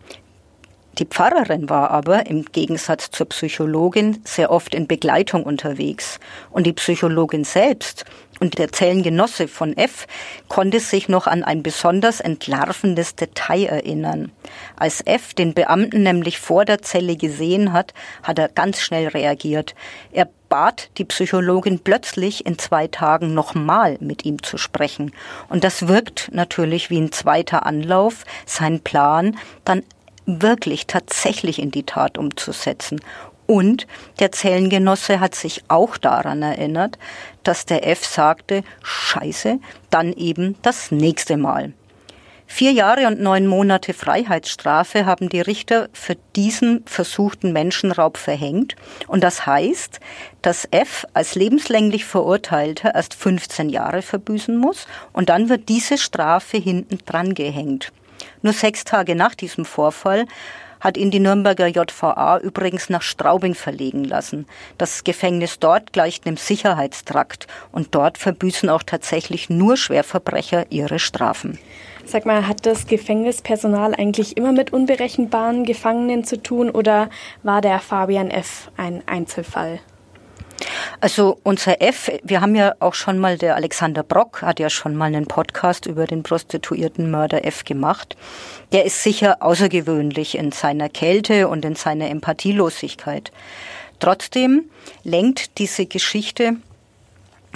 Die 0.98 1.04
Pfarrerin 1.04 1.68
war 1.68 1.90
aber 1.90 2.26
im 2.26 2.46
Gegensatz 2.46 3.10
zur 3.10 3.28
Psychologin 3.28 4.22
sehr 4.24 4.50
oft 4.50 4.74
in 4.74 4.86
Begleitung 4.86 5.44
unterwegs. 5.44 6.18
Und 6.50 6.66
die 6.66 6.72
Psychologin 6.72 7.44
selbst 7.44 8.06
und 8.40 8.58
der 8.58 8.72
Zellengenosse 8.72 9.48
von 9.48 9.76
F 9.76 10.06
konnte 10.48 10.80
sich 10.80 11.08
noch 11.08 11.26
an 11.26 11.42
ein 11.42 11.62
besonders 11.62 12.20
entlarvendes 12.20 13.14
Detail 13.14 13.66
erinnern. 13.66 14.32
Als 14.76 15.00
F 15.06 15.34
den 15.34 15.54
Beamten 15.54 16.02
nämlich 16.02 16.38
vor 16.38 16.64
der 16.64 16.82
Zelle 16.82 17.16
gesehen 17.16 17.72
hat, 17.72 17.94
hat 18.22 18.38
er 18.38 18.48
ganz 18.48 18.80
schnell 18.80 19.08
reagiert. 19.08 19.74
Er 20.12 20.28
bat 20.48 20.90
die 20.98 21.04
Psychologin 21.04 21.80
plötzlich 21.80 22.46
in 22.46 22.58
zwei 22.58 22.86
Tagen 22.86 23.34
nochmal 23.34 23.96
mit 24.00 24.24
ihm 24.24 24.42
zu 24.42 24.58
sprechen. 24.58 25.12
Und 25.48 25.64
das 25.64 25.88
wirkt 25.88 26.30
natürlich 26.32 26.90
wie 26.90 27.00
ein 27.00 27.12
zweiter 27.12 27.66
Anlauf, 27.66 28.24
sein 28.44 28.80
Plan 28.80 29.36
dann 29.64 29.82
wirklich 30.26 30.86
tatsächlich 30.86 31.60
in 31.60 31.70
die 31.70 31.84
Tat 31.84 32.18
umzusetzen. 32.18 33.00
Und 33.46 33.86
der 34.18 34.32
Zellengenosse 34.32 35.20
hat 35.20 35.34
sich 35.34 35.62
auch 35.68 35.96
daran 35.96 36.42
erinnert, 36.42 36.98
dass 37.42 37.64
der 37.64 37.86
F 37.86 38.04
sagte, 38.04 38.62
Scheiße, 38.82 39.58
dann 39.90 40.12
eben 40.12 40.56
das 40.62 40.90
nächste 40.90 41.36
Mal. 41.36 41.72
Vier 42.48 42.70
Jahre 42.70 43.08
und 43.08 43.20
neun 43.20 43.48
Monate 43.48 43.92
Freiheitsstrafe 43.92 45.04
haben 45.04 45.28
die 45.28 45.40
Richter 45.40 45.88
für 45.92 46.16
diesen 46.36 46.84
versuchten 46.86 47.52
Menschenraub 47.52 48.16
verhängt. 48.16 48.76
Und 49.08 49.24
das 49.24 49.46
heißt, 49.46 49.98
dass 50.42 50.66
F 50.70 51.06
als 51.12 51.34
lebenslänglich 51.34 52.04
Verurteilter 52.04 52.94
erst 52.94 53.14
15 53.14 53.68
Jahre 53.68 54.00
verbüßen 54.00 54.56
muss 54.56 54.86
und 55.12 55.28
dann 55.28 55.48
wird 55.48 55.68
diese 55.68 55.98
Strafe 55.98 56.56
hinten 56.56 56.98
dran 57.04 57.34
gehängt. 57.34 57.92
Nur 58.42 58.52
sechs 58.52 58.84
Tage 58.84 59.16
nach 59.16 59.34
diesem 59.34 59.64
Vorfall 59.64 60.24
hat 60.80 60.96
ihn 60.96 61.10
die 61.10 61.20
Nürnberger 61.20 61.66
JVA 61.66 62.38
übrigens 62.38 62.88
nach 62.88 63.02
Straubing 63.02 63.54
verlegen 63.54 64.04
lassen. 64.04 64.46
Das 64.78 65.04
Gefängnis 65.04 65.58
dort 65.58 65.92
gleicht 65.92 66.26
einem 66.26 66.36
Sicherheitstrakt 66.36 67.46
und 67.72 67.94
dort 67.94 68.18
verbüßen 68.18 68.68
auch 68.68 68.82
tatsächlich 68.82 69.50
nur 69.50 69.76
Schwerverbrecher 69.76 70.66
ihre 70.70 70.98
Strafen. 70.98 71.58
Sag 72.04 72.24
mal, 72.24 72.46
hat 72.46 72.66
das 72.66 72.86
Gefängnispersonal 72.86 73.94
eigentlich 73.94 74.36
immer 74.36 74.52
mit 74.52 74.72
unberechenbaren 74.72 75.64
Gefangenen 75.64 76.22
zu 76.22 76.40
tun 76.40 76.70
oder 76.70 77.10
war 77.42 77.60
der 77.60 77.80
Fabian 77.80 78.30
F. 78.30 78.70
ein 78.76 79.02
Einzelfall? 79.06 79.80
Also 81.00 81.38
unser 81.42 81.80
F, 81.82 82.10
wir 82.22 82.40
haben 82.40 82.54
ja 82.54 82.74
auch 82.80 82.94
schon 82.94 83.18
mal, 83.18 83.38
der 83.38 83.56
Alexander 83.56 84.02
Brock 84.02 84.42
hat 84.42 84.60
ja 84.60 84.70
schon 84.70 84.96
mal 84.96 85.06
einen 85.06 85.26
Podcast 85.26 85.86
über 85.86 86.06
den 86.06 86.22
prostituierten 86.22 87.10
Mörder 87.10 87.44
F 87.44 87.64
gemacht. 87.64 88.16
Der 88.72 88.84
ist 88.84 89.02
sicher 89.02 89.42
außergewöhnlich 89.42 90.36
in 90.36 90.52
seiner 90.52 90.88
Kälte 90.88 91.48
und 91.48 91.64
in 91.64 91.76
seiner 91.76 92.08
Empathielosigkeit. 92.10 93.32
Trotzdem 93.98 94.64
lenkt 95.04 95.58
diese 95.58 95.86
Geschichte 95.86 96.56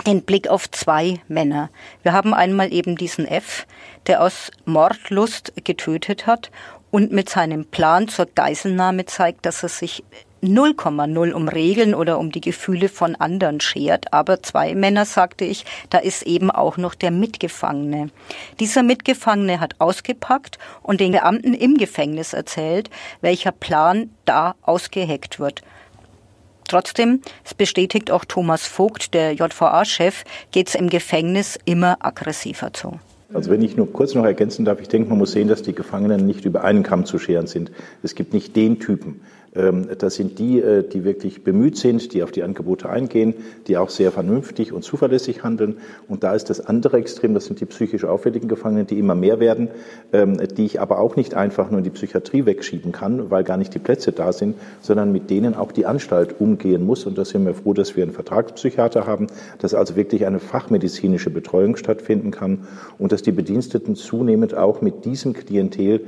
den 0.06 0.22
Blick 0.22 0.48
auf 0.48 0.70
zwei 0.70 1.20
Männer. 1.28 1.70
Wir 2.02 2.12
haben 2.12 2.32
einmal 2.32 2.72
eben 2.72 2.96
diesen 2.96 3.26
F, 3.26 3.66
der 4.06 4.22
aus 4.22 4.50
Mordlust 4.64 5.52
getötet 5.64 6.26
hat 6.26 6.50
und 6.90 7.12
mit 7.12 7.28
seinem 7.28 7.66
Plan 7.66 8.08
zur 8.08 8.26
Geiselnahme 8.26 9.06
zeigt, 9.06 9.46
dass 9.46 9.62
er 9.62 9.68
sich 9.68 10.02
0,0 10.42 11.32
um 11.32 11.48
Regeln 11.48 11.94
oder 11.94 12.18
um 12.18 12.32
die 12.32 12.40
Gefühle 12.40 12.88
von 12.88 13.14
anderen 13.14 13.60
schert. 13.60 14.12
Aber 14.12 14.42
zwei 14.42 14.74
Männer, 14.74 15.04
sagte 15.04 15.44
ich, 15.44 15.64
da 15.90 15.98
ist 15.98 16.22
eben 16.22 16.50
auch 16.50 16.76
noch 16.76 16.94
der 16.94 17.10
Mitgefangene. 17.10 18.10
Dieser 18.58 18.82
Mitgefangene 18.82 19.60
hat 19.60 19.76
ausgepackt 19.78 20.58
und 20.82 21.00
den 21.00 21.12
Beamten 21.12 21.54
im 21.54 21.76
Gefängnis 21.76 22.32
erzählt, 22.32 22.90
welcher 23.20 23.52
Plan 23.52 24.10
da 24.24 24.54
ausgeheckt 24.62 25.40
wird. 25.40 25.62
Trotzdem, 26.68 27.20
es 27.44 27.52
bestätigt 27.52 28.12
auch 28.12 28.24
Thomas 28.24 28.64
Vogt, 28.64 29.12
der 29.12 29.32
JVA-Chef, 29.32 30.22
geht 30.52 30.68
es 30.68 30.76
im 30.76 30.88
Gefängnis 30.88 31.58
immer 31.64 31.96
aggressiver 31.98 32.72
zu. 32.72 33.00
Also 33.32 33.50
wenn 33.50 33.62
ich 33.62 33.76
nur 33.76 33.92
kurz 33.92 34.14
noch 34.14 34.24
ergänzen 34.24 34.64
darf, 34.64 34.80
ich 34.80 34.88
denke, 34.88 35.08
man 35.08 35.18
muss 35.18 35.32
sehen, 35.32 35.48
dass 35.48 35.62
die 35.62 35.72
Gefangenen 35.72 36.26
nicht 36.26 36.44
über 36.44 36.64
einen 36.64 36.82
Kamm 36.82 37.06
zu 37.06 37.18
scheren 37.18 37.46
sind. 37.46 37.70
Es 38.02 38.14
gibt 38.14 38.34
nicht 38.34 38.56
den 38.56 38.80
Typen. 38.80 39.20
Ähm, 39.54 39.88
das 39.98 40.14
sind 40.14 40.38
die, 40.38 40.60
äh, 40.60 40.86
die 40.86 41.04
wirklich 41.04 41.42
bemüht 41.42 41.76
sind, 41.76 42.12
die 42.14 42.22
auf 42.22 42.30
die 42.30 42.42
Angebote 42.42 42.88
eingehen, 42.88 43.34
die 43.66 43.76
auch 43.76 43.90
sehr 43.90 44.12
vernünftig 44.12 44.72
und 44.72 44.82
zuverlässig 44.82 45.42
handeln. 45.42 45.78
Und 46.08 46.22
da 46.22 46.34
ist 46.34 46.50
das 46.50 46.64
andere 46.64 46.98
Extrem, 46.98 47.34
das 47.34 47.46
sind 47.46 47.60
die 47.60 47.64
psychisch 47.64 48.04
auffälligen 48.04 48.48
Gefangenen, 48.48 48.86
die 48.86 48.98
immer 48.98 49.14
mehr 49.14 49.40
werden, 49.40 49.68
ähm, 50.12 50.38
die 50.56 50.64
ich 50.64 50.80
aber 50.80 51.00
auch 51.00 51.16
nicht 51.16 51.34
einfach 51.34 51.70
nur 51.70 51.78
in 51.78 51.84
die 51.84 51.90
Psychiatrie 51.90 52.46
wegschieben 52.46 52.92
kann, 52.92 53.30
weil 53.30 53.42
gar 53.42 53.56
nicht 53.56 53.74
die 53.74 53.80
Plätze 53.80 54.12
da 54.12 54.32
sind, 54.32 54.56
sondern 54.80 55.10
mit 55.10 55.30
denen 55.30 55.54
auch 55.54 55.72
die 55.72 55.86
Anstalt 55.86 56.40
umgehen 56.40 56.84
muss. 56.84 57.04
Und 57.04 57.18
da 57.18 57.24
sind 57.24 57.44
wir 57.44 57.54
froh, 57.54 57.74
dass 57.74 57.96
wir 57.96 58.04
einen 58.04 58.12
Vertragspsychiater 58.12 59.06
haben, 59.06 59.26
dass 59.58 59.74
also 59.74 59.96
wirklich 59.96 60.26
eine 60.26 60.38
fachmedizinische 60.38 61.30
Betreuung 61.30 61.76
stattfinden 61.76 62.30
kann 62.30 62.66
und 62.98 63.10
dass 63.10 63.22
die 63.22 63.32
Bediensteten 63.32 63.96
zunehmend 63.96 64.54
auch 64.54 64.80
mit 64.80 65.04
diesem 65.04 65.32
Klientel 65.32 66.02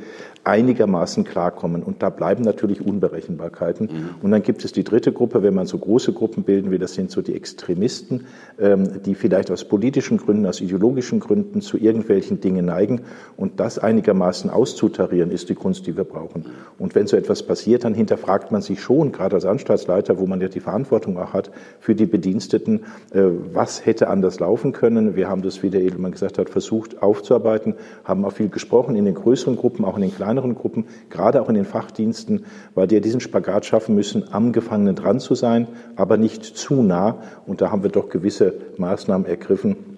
einigermaßen 0.44 1.24
klarkommen. 1.24 1.82
Und 1.82 2.02
da 2.02 2.10
bleiben 2.10 2.42
natürlich 2.42 2.84
Unberechenbarkeiten. 2.84 3.86
Mhm. 3.86 4.08
Und 4.22 4.30
dann 4.32 4.42
gibt 4.42 4.64
es 4.64 4.72
die 4.72 4.82
dritte 4.82 5.12
Gruppe, 5.12 5.42
wenn 5.42 5.54
man 5.54 5.66
so 5.66 5.78
große 5.78 6.12
Gruppen 6.12 6.42
bilden 6.42 6.70
will, 6.70 6.78
das 6.78 6.94
sind 6.94 7.10
so 7.10 7.22
die 7.22 7.34
Extremisten, 7.34 8.26
ähm, 8.58 9.02
die 9.02 9.14
vielleicht 9.14 9.50
aus 9.50 9.64
politischen 9.64 10.18
Gründen, 10.18 10.46
aus 10.46 10.60
ideologischen 10.60 11.20
Gründen 11.20 11.60
zu 11.60 11.78
irgendwelchen 11.78 12.40
Dingen 12.40 12.66
neigen. 12.66 13.02
Und 13.36 13.60
das 13.60 13.78
einigermaßen 13.78 14.50
auszutarieren, 14.50 15.30
ist 15.30 15.48
die 15.48 15.54
Kunst, 15.54 15.86
die 15.86 15.96
wir 15.96 16.04
brauchen. 16.04 16.46
Und 16.78 16.94
wenn 16.94 17.06
so 17.06 17.16
etwas 17.16 17.44
passiert, 17.44 17.84
dann 17.84 17.94
hinterfragt 17.94 18.50
man 18.50 18.62
sich 18.62 18.82
schon, 18.82 19.12
gerade 19.12 19.36
als 19.36 19.44
Anstaltsleiter, 19.44 20.18
wo 20.18 20.26
man 20.26 20.40
ja 20.40 20.48
die 20.48 20.60
Verantwortung 20.60 21.18
auch 21.18 21.32
hat, 21.32 21.52
für 21.78 21.94
die 21.94 22.06
Bediensteten, 22.06 22.80
äh, 23.12 23.22
was 23.52 23.86
hätte 23.86 24.08
anders 24.08 24.40
laufen 24.40 24.72
können. 24.72 25.14
Wir 25.14 25.28
haben 25.28 25.42
das, 25.42 25.62
wie 25.62 25.70
der 25.70 25.82
Edelmann 25.82 26.12
gesagt 26.12 26.38
hat, 26.38 26.50
versucht 26.50 27.00
aufzuarbeiten, 27.00 27.74
haben 28.04 28.24
auch 28.24 28.32
viel 28.32 28.48
gesprochen 28.48 28.96
in 28.96 29.04
den 29.04 29.14
größeren 29.14 29.56
Gruppen, 29.56 29.84
auch 29.84 29.96
in 29.96 30.02
den 30.02 30.14
kleinen 30.14 30.31
kleineren 30.32 30.54
Gruppen, 30.54 30.86
gerade 31.10 31.42
auch 31.42 31.48
in 31.48 31.54
den 31.54 31.66
Fachdiensten, 31.66 32.46
weil 32.74 32.86
die 32.86 32.94
ja 32.94 33.00
diesen 33.00 33.20
Spagat 33.20 33.66
schaffen 33.66 33.94
müssen, 33.94 34.32
am 34.32 34.52
Gefangenen 34.52 34.96
dran 34.96 35.20
zu 35.20 35.34
sein, 35.34 35.68
aber 35.96 36.16
nicht 36.16 36.44
zu 36.44 36.82
nah. 36.82 37.18
Und 37.46 37.60
da 37.60 37.70
haben 37.70 37.82
wir 37.82 37.90
doch 37.90 38.08
gewisse 38.08 38.54
Maßnahmen 38.78 39.26
ergriffen, 39.26 39.91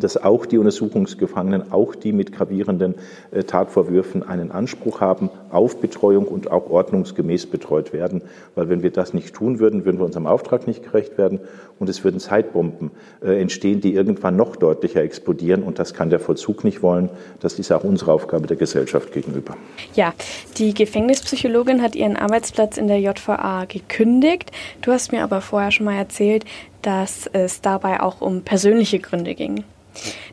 dass 0.00 0.16
auch 0.16 0.46
die 0.46 0.58
Untersuchungsgefangenen, 0.58 1.72
auch 1.72 1.94
die 1.94 2.12
mit 2.12 2.32
gravierenden 2.32 2.94
äh, 3.30 3.44
Tatvorwürfen 3.44 4.22
einen 4.22 4.50
Anspruch 4.50 5.00
haben 5.00 5.30
auf 5.50 5.80
Betreuung 5.80 6.26
und 6.26 6.50
auch 6.50 6.68
ordnungsgemäß 6.68 7.46
betreut 7.46 7.92
werden. 7.92 8.22
Weil 8.54 8.68
wenn 8.68 8.82
wir 8.82 8.90
das 8.90 9.14
nicht 9.14 9.34
tun 9.34 9.58
würden, 9.58 9.84
würden 9.84 9.98
wir 9.98 10.04
unserem 10.04 10.26
Auftrag 10.26 10.66
nicht 10.66 10.82
gerecht 10.82 11.16
werden 11.16 11.40
und 11.78 11.88
es 11.88 12.02
würden 12.04 12.20
Zeitbomben 12.20 12.90
äh, 13.22 13.40
entstehen, 13.40 13.80
die 13.80 13.94
irgendwann 13.94 14.36
noch 14.36 14.56
deutlicher 14.56 15.02
explodieren 15.02 15.62
und 15.62 15.78
das 15.78 15.94
kann 15.94 16.10
der 16.10 16.20
Vollzug 16.20 16.64
nicht 16.64 16.82
wollen. 16.82 17.08
Das 17.40 17.58
ist 17.58 17.70
auch 17.72 17.84
unsere 17.84 18.12
Aufgabe 18.12 18.46
der 18.46 18.56
Gesellschaft 18.56 19.12
gegenüber. 19.12 19.56
Ja, 19.94 20.12
die 20.58 20.74
Gefängnispsychologin 20.74 21.82
hat 21.82 21.94
ihren 21.94 22.16
Arbeitsplatz 22.16 22.76
in 22.76 22.88
der 22.88 23.00
JVA 23.00 23.64
gekündigt. 23.66 24.50
Du 24.82 24.92
hast 24.92 25.12
mir 25.12 25.22
aber 25.22 25.40
vorher 25.40 25.70
schon 25.70 25.86
mal 25.86 25.96
erzählt, 25.96 26.44
dass 26.82 27.28
es 27.32 27.60
dabei 27.60 28.00
auch 28.00 28.20
um 28.20 28.42
persönliche 28.42 28.98
Gründe 28.98 29.34
ging. 29.34 29.64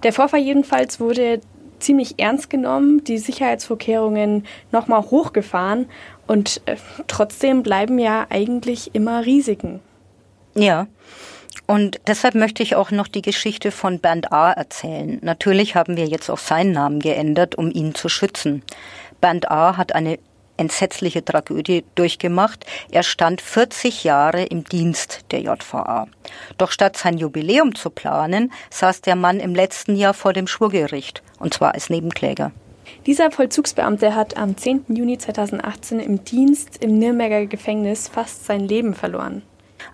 Der 0.03 0.13
Vorfall 0.13 0.41
jedenfalls 0.41 0.99
wurde 0.99 1.41
ziemlich 1.79 2.19
ernst 2.19 2.49
genommen, 2.49 3.03
die 3.03 3.17
Sicherheitsvorkehrungen 3.17 4.45
nochmal 4.71 5.01
hochgefahren 5.01 5.87
und 6.27 6.61
äh, 6.65 6.77
trotzdem 7.07 7.63
bleiben 7.63 7.99
ja 7.99 8.27
eigentlich 8.29 8.93
immer 8.93 9.25
Risiken. 9.25 9.79
Ja. 10.55 10.87
Und 11.67 11.99
deshalb 12.07 12.35
möchte 12.35 12.63
ich 12.63 12.75
auch 12.75 12.91
noch 12.91 13.07
die 13.07 13.21
Geschichte 13.21 13.71
von 13.71 13.99
Bernd 13.99 14.31
A. 14.31 14.51
erzählen. 14.51 15.19
Natürlich 15.21 15.75
haben 15.75 15.97
wir 15.97 16.05
jetzt 16.05 16.29
auch 16.29 16.37
seinen 16.37 16.73
Namen 16.73 16.99
geändert, 16.99 17.55
um 17.55 17.71
ihn 17.71 17.95
zu 17.95 18.09
schützen. 18.09 18.63
Bernd 19.21 19.49
A. 19.49 19.77
hat 19.77 19.93
eine 19.93 20.19
entsetzliche 20.61 21.25
Tragödie 21.25 21.83
durchgemacht. 21.95 22.65
Er 22.91 23.03
stand 23.03 23.41
40 23.41 24.03
Jahre 24.03 24.43
im 24.43 24.63
Dienst 24.63 25.25
der 25.31 25.41
JVA. 25.41 26.07
Doch 26.57 26.71
statt 26.71 26.95
sein 26.95 27.17
Jubiläum 27.17 27.75
zu 27.75 27.89
planen, 27.89 28.53
saß 28.69 29.01
der 29.01 29.15
Mann 29.15 29.39
im 29.39 29.55
letzten 29.55 29.95
Jahr 29.95 30.13
vor 30.13 30.33
dem 30.33 30.47
Schwurgericht, 30.47 31.23
und 31.39 31.53
zwar 31.53 31.73
als 31.73 31.89
Nebenkläger. 31.89 32.51
Dieser 33.05 33.31
Vollzugsbeamte 33.31 34.15
hat 34.15 34.37
am 34.37 34.55
10. 34.55 34.85
Juni 34.89 35.17
2018 35.17 35.99
im 35.99 36.23
Dienst 36.23 36.77
im 36.83 36.99
Nürnberger 36.99 37.47
Gefängnis 37.47 38.07
fast 38.07 38.45
sein 38.45 38.67
Leben 38.67 38.93
verloren. 38.93 39.41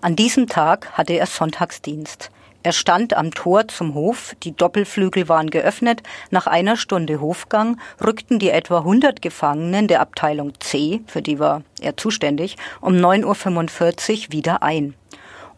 An 0.02 0.14
diesem 0.14 0.46
Tag 0.46 0.92
hatte 0.92 1.14
er 1.14 1.26
Sonntagsdienst. 1.26 2.30
Er 2.64 2.72
stand 2.72 3.14
am 3.14 3.30
Tor 3.30 3.68
zum 3.68 3.94
Hof, 3.94 4.34
die 4.42 4.54
Doppelflügel 4.54 5.28
waren 5.28 5.48
geöffnet. 5.48 6.02
Nach 6.30 6.46
einer 6.48 6.76
Stunde 6.76 7.20
Hofgang 7.20 7.78
rückten 8.04 8.38
die 8.38 8.50
etwa 8.50 8.78
100 8.78 9.22
Gefangenen 9.22 9.86
der 9.86 10.00
Abteilung 10.00 10.52
C, 10.58 11.00
für 11.06 11.22
die 11.22 11.38
war 11.38 11.62
er 11.80 11.96
zuständig, 11.96 12.56
um 12.80 12.94
9.45 12.94 14.26
Uhr 14.26 14.32
wieder 14.32 14.62
ein. 14.62 14.94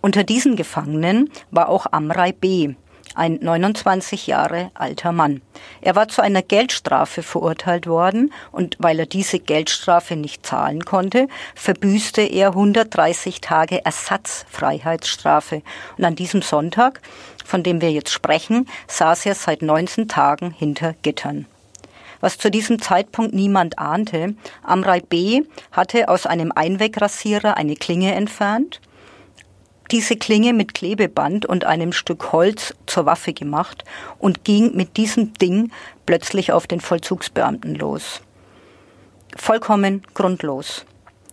Unter 0.02 0.24
diesen 0.24 0.56
Gefangenen 0.56 1.30
war 1.50 1.68
auch 1.68 1.86
Amrei 1.90 2.32
B., 2.32 2.74
ein 3.14 3.38
29 3.40 4.26
Jahre 4.26 4.70
alter 4.74 5.12
Mann. 5.12 5.42
Er 5.80 5.96
war 5.96 6.08
zu 6.08 6.22
einer 6.22 6.42
Geldstrafe 6.42 7.22
verurteilt 7.22 7.86
worden 7.86 8.32
und 8.52 8.76
weil 8.78 8.98
er 9.00 9.06
diese 9.06 9.38
Geldstrafe 9.38 10.16
nicht 10.16 10.46
zahlen 10.46 10.84
konnte, 10.84 11.28
verbüßte 11.54 12.22
er 12.22 12.48
130 12.48 13.40
Tage 13.40 13.84
Ersatzfreiheitsstrafe. 13.84 15.62
Und 15.96 16.04
an 16.04 16.16
diesem 16.16 16.42
Sonntag, 16.42 17.00
von 17.44 17.62
dem 17.62 17.80
wir 17.80 17.90
jetzt 17.90 18.12
sprechen, 18.12 18.68
saß 18.86 19.26
er 19.26 19.34
seit 19.34 19.62
19 19.62 20.08
Tagen 20.08 20.50
hinter 20.52 20.94
Gittern. 21.02 21.46
Was 22.20 22.36
zu 22.36 22.50
diesem 22.50 22.80
Zeitpunkt 22.80 23.34
niemand 23.34 23.78
ahnte, 23.78 24.34
Amrei 24.62 25.00
B. 25.00 25.42
hatte 25.72 26.08
aus 26.08 26.26
einem 26.26 26.52
Einwegrasierer 26.54 27.56
eine 27.56 27.76
Klinge 27.76 28.14
entfernt, 28.14 28.80
diese 29.90 30.16
Klinge 30.16 30.52
mit 30.52 30.74
Klebeband 30.74 31.46
und 31.46 31.64
einem 31.64 31.92
Stück 31.92 32.32
Holz 32.32 32.74
zur 32.86 33.06
Waffe 33.06 33.32
gemacht 33.32 33.84
und 34.18 34.44
ging 34.44 34.76
mit 34.76 34.96
diesem 34.96 35.34
Ding 35.34 35.72
plötzlich 36.06 36.52
auf 36.52 36.66
den 36.66 36.80
Vollzugsbeamten 36.80 37.74
los. 37.74 38.20
Vollkommen 39.36 40.02
grundlos. 40.14 40.84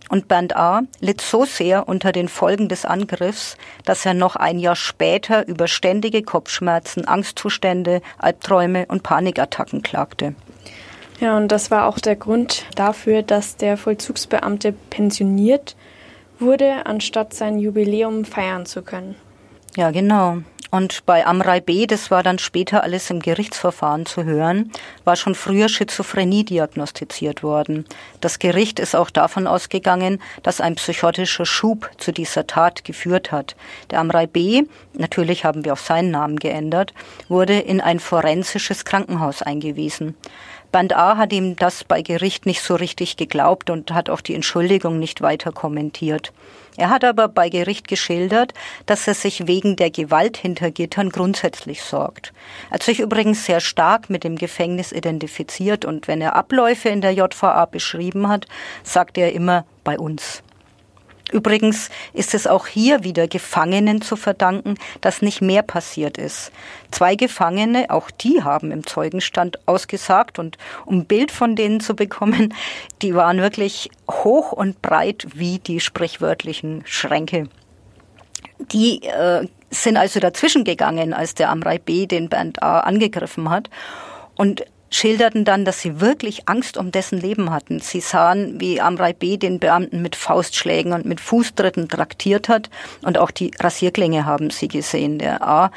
Und 0.08 0.26
Bernd 0.26 0.56
A. 0.56 0.82
litt 1.00 1.20
so 1.20 1.44
sehr 1.44 1.86
unter 1.86 2.12
den 2.12 2.28
Folgen 2.28 2.68
des 2.68 2.84
Angriffs, 2.86 3.56
dass 3.84 4.06
er 4.06 4.14
noch 4.14 4.36
ein 4.36 4.58
Jahr 4.58 4.76
später 4.76 5.46
über 5.46 5.68
ständige 5.68 6.22
Kopfschmerzen, 6.22 7.06
Angstzustände, 7.06 8.00
Albträume 8.16 8.86
und 8.86 9.02
Panikattacken 9.02 9.82
klagte. 9.82 10.34
Ja, 11.20 11.36
und 11.36 11.48
das 11.48 11.70
war 11.70 11.86
auch 11.86 11.98
der 11.98 12.16
Grund 12.16 12.64
dafür, 12.74 13.22
dass 13.22 13.56
der 13.56 13.76
Vollzugsbeamte 13.76 14.72
pensioniert 14.72 15.76
wurde, 16.40 16.86
anstatt 16.86 17.34
sein 17.34 17.58
Jubiläum 17.58 18.24
feiern 18.24 18.66
zu 18.66 18.82
können. 18.82 19.14
Ja, 19.76 19.90
genau. 19.90 20.38
Und 20.70 21.06
bei 21.06 21.26
Amrei 21.26 21.60
B., 21.60 21.86
das 21.86 22.10
war 22.10 22.22
dann 22.22 22.38
später 22.38 22.82
alles 22.82 23.08
im 23.08 23.20
Gerichtsverfahren 23.20 24.04
zu 24.04 24.24
hören, 24.24 24.70
war 25.04 25.16
schon 25.16 25.34
früher 25.34 25.68
Schizophrenie 25.68 26.44
diagnostiziert 26.44 27.42
worden. 27.42 27.86
Das 28.20 28.38
Gericht 28.38 28.78
ist 28.78 28.94
auch 28.94 29.08
davon 29.08 29.46
ausgegangen, 29.46 30.20
dass 30.42 30.60
ein 30.60 30.74
psychotischer 30.74 31.46
Schub 31.46 31.90
zu 31.96 32.12
dieser 32.12 32.46
Tat 32.46 32.84
geführt 32.84 33.32
hat. 33.32 33.56
Der 33.90 34.00
Amrei 34.00 34.26
B., 34.26 34.64
natürlich 34.92 35.46
haben 35.46 35.64
wir 35.64 35.72
auch 35.72 35.78
seinen 35.78 36.10
Namen 36.10 36.36
geändert, 36.36 36.92
wurde 37.28 37.58
in 37.58 37.80
ein 37.80 37.98
forensisches 37.98 38.84
Krankenhaus 38.84 39.40
eingewiesen. 39.40 40.16
Band 40.70 40.94
A 40.94 41.16
hat 41.16 41.32
ihm 41.32 41.56
das 41.56 41.84
bei 41.84 42.02
Gericht 42.02 42.44
nicht 42.44 42.60
so 42.60 42.74
richtig 42.74 43.16
geglaubt 43.16 43.70
und 43.70 43.92
hat 43.92 44.10
auch 44.10 44.20
die 44.20 44.34
Entschuldigung 44.34 44.98
nicht 44.98 45.22
weiter 45.22 45.50
kommentiert. 45.50 46.32
Er 46.76 46.90
hat 46.90 47.04
aber 47.04 47.26
bei 47.26 47.48
Gericht 47.48 47.88
geschildert, 47.88 48.54
dass 48.86 49.08
er 49.08 49.14
sich 49.14 49.48
wegen 49.48 49.74
der 49.74 49.90
Gewalt 49.90 50.36
hinter 50.36 50.70
Gittern 50.70 51.10
grundsätzlich 51.10 51.82
sorgt. 51.82 52.32
Er 52.68 52.74
hat 52.74 52.82
sich 52.84 53.00
übrigens 53.00 53.44
sehr 53.44 53.60
stark 53.60 54.10
mit 54.10 54.22
dem 54.22 54.36
Gefängnis 54.36 54.92
identifiziert 54.92 55.84
und 55.84 56.06
wenn 56.06 56.20
er 56.20 56.36
Abläufe 56.36 56.88
in 56.88 57.00
der 57.00 57.12
JVA 57.12 57.64
beschrieben 57.64 58.28
hat, 58.28 58.46
sagt 58.84 59.18
er 59.18 59.32
immer 59.32 59.64
bei 59.82 59.98
uns. 59.98 60.42
Übrigens 61.32 61.90
ist 62.12 62.34
es 62.34 62.46
auch 62.46 62.66
hier 62.66 63.04
wieder 63.04 63.28
Gefangenen 63.28 64.00
zu 64.00 64.16
verdanken, 64.16 64.76
dass 65.00 65.22
nicht 65.22 65.40
mehr 65.40 65.62
passiert 65.62 66.18
ist. 66.18 66.52
Zwei 66.90 67.14
Gefangene, 67.16 67.86
auch 67.90 68.10
die 68.10 68.42
haben 68.42 68.70
im 68.70 68.86
Zeugenstand 68.86 69.58
ausgesagt 69.66 70.38
und 70.38 70.56
um 70.86 71.04
Bild 71.04 71.30
von 71.30 71.56
denen 71.56 71.80
zu 71.80 71.94
bekommen, 71.94 72.54
die 73.02 73.14
waren 73.14 73.38
wirklich 73.38 73.90
hoch 74.10 74.52
und 74.52 74.80
breit 74.80 75.26
wie 75.34 75.58
die 75.58 75.80
sprichwörtlichen 75.80 76.82
Schränke. 76.86 77.48
Die 78.72 79.02
äh, 79.04 79.46
sind 79.70 79.96
also 79.96 80.20
dazwischen 80.20 80.64
gegangen, 80.64 81.12
als 81.12 81.34
der 81.34 81.50
Amrei 81.50 81.78
B. 81.78 82.06
den 82.06 82.28
Bernd 82.28 82.62
A. 82.62 82.80
angegriffen 82.80 83.50
hat. 83.50 83.70
Und 84.34 84.64
schilderten 84.90 85.44
dann, 85.44 85.64
dass 85.64 85.80
sie 85.80 86.00
wirklich 86.00 86.48
Angst 86.48 86.76
um 86.76 86.90
dessen 86.90 87.20
Leben 87.20 87.50
hatten. 87.50 87.80
Sie 87.80 88.00
sahen, 88.00 88.60
wie 88.60 88.80
Amrei 88.80 89.12
B. 89.12 89.36
den 89.36 89.58
Beamten 89.58 90.02
mit 90.02 90.16
Faustschlägen 90.16 90.92
und 90.92 91.04
mit 91.04 91.20
Fußtritten 91.20 91.88
traktiert 91.88 92.48
hat 92.48 92.70
und 93.02 93.18
auch 93.18 93.30
die 93.30 93.50
Rasierklinge 93.58 94.24
haben 94.24 94.50
sie 94.50 94.68
gesehen. 94.68 95.18
Der 95.18 95.46
A. 95.46 95.70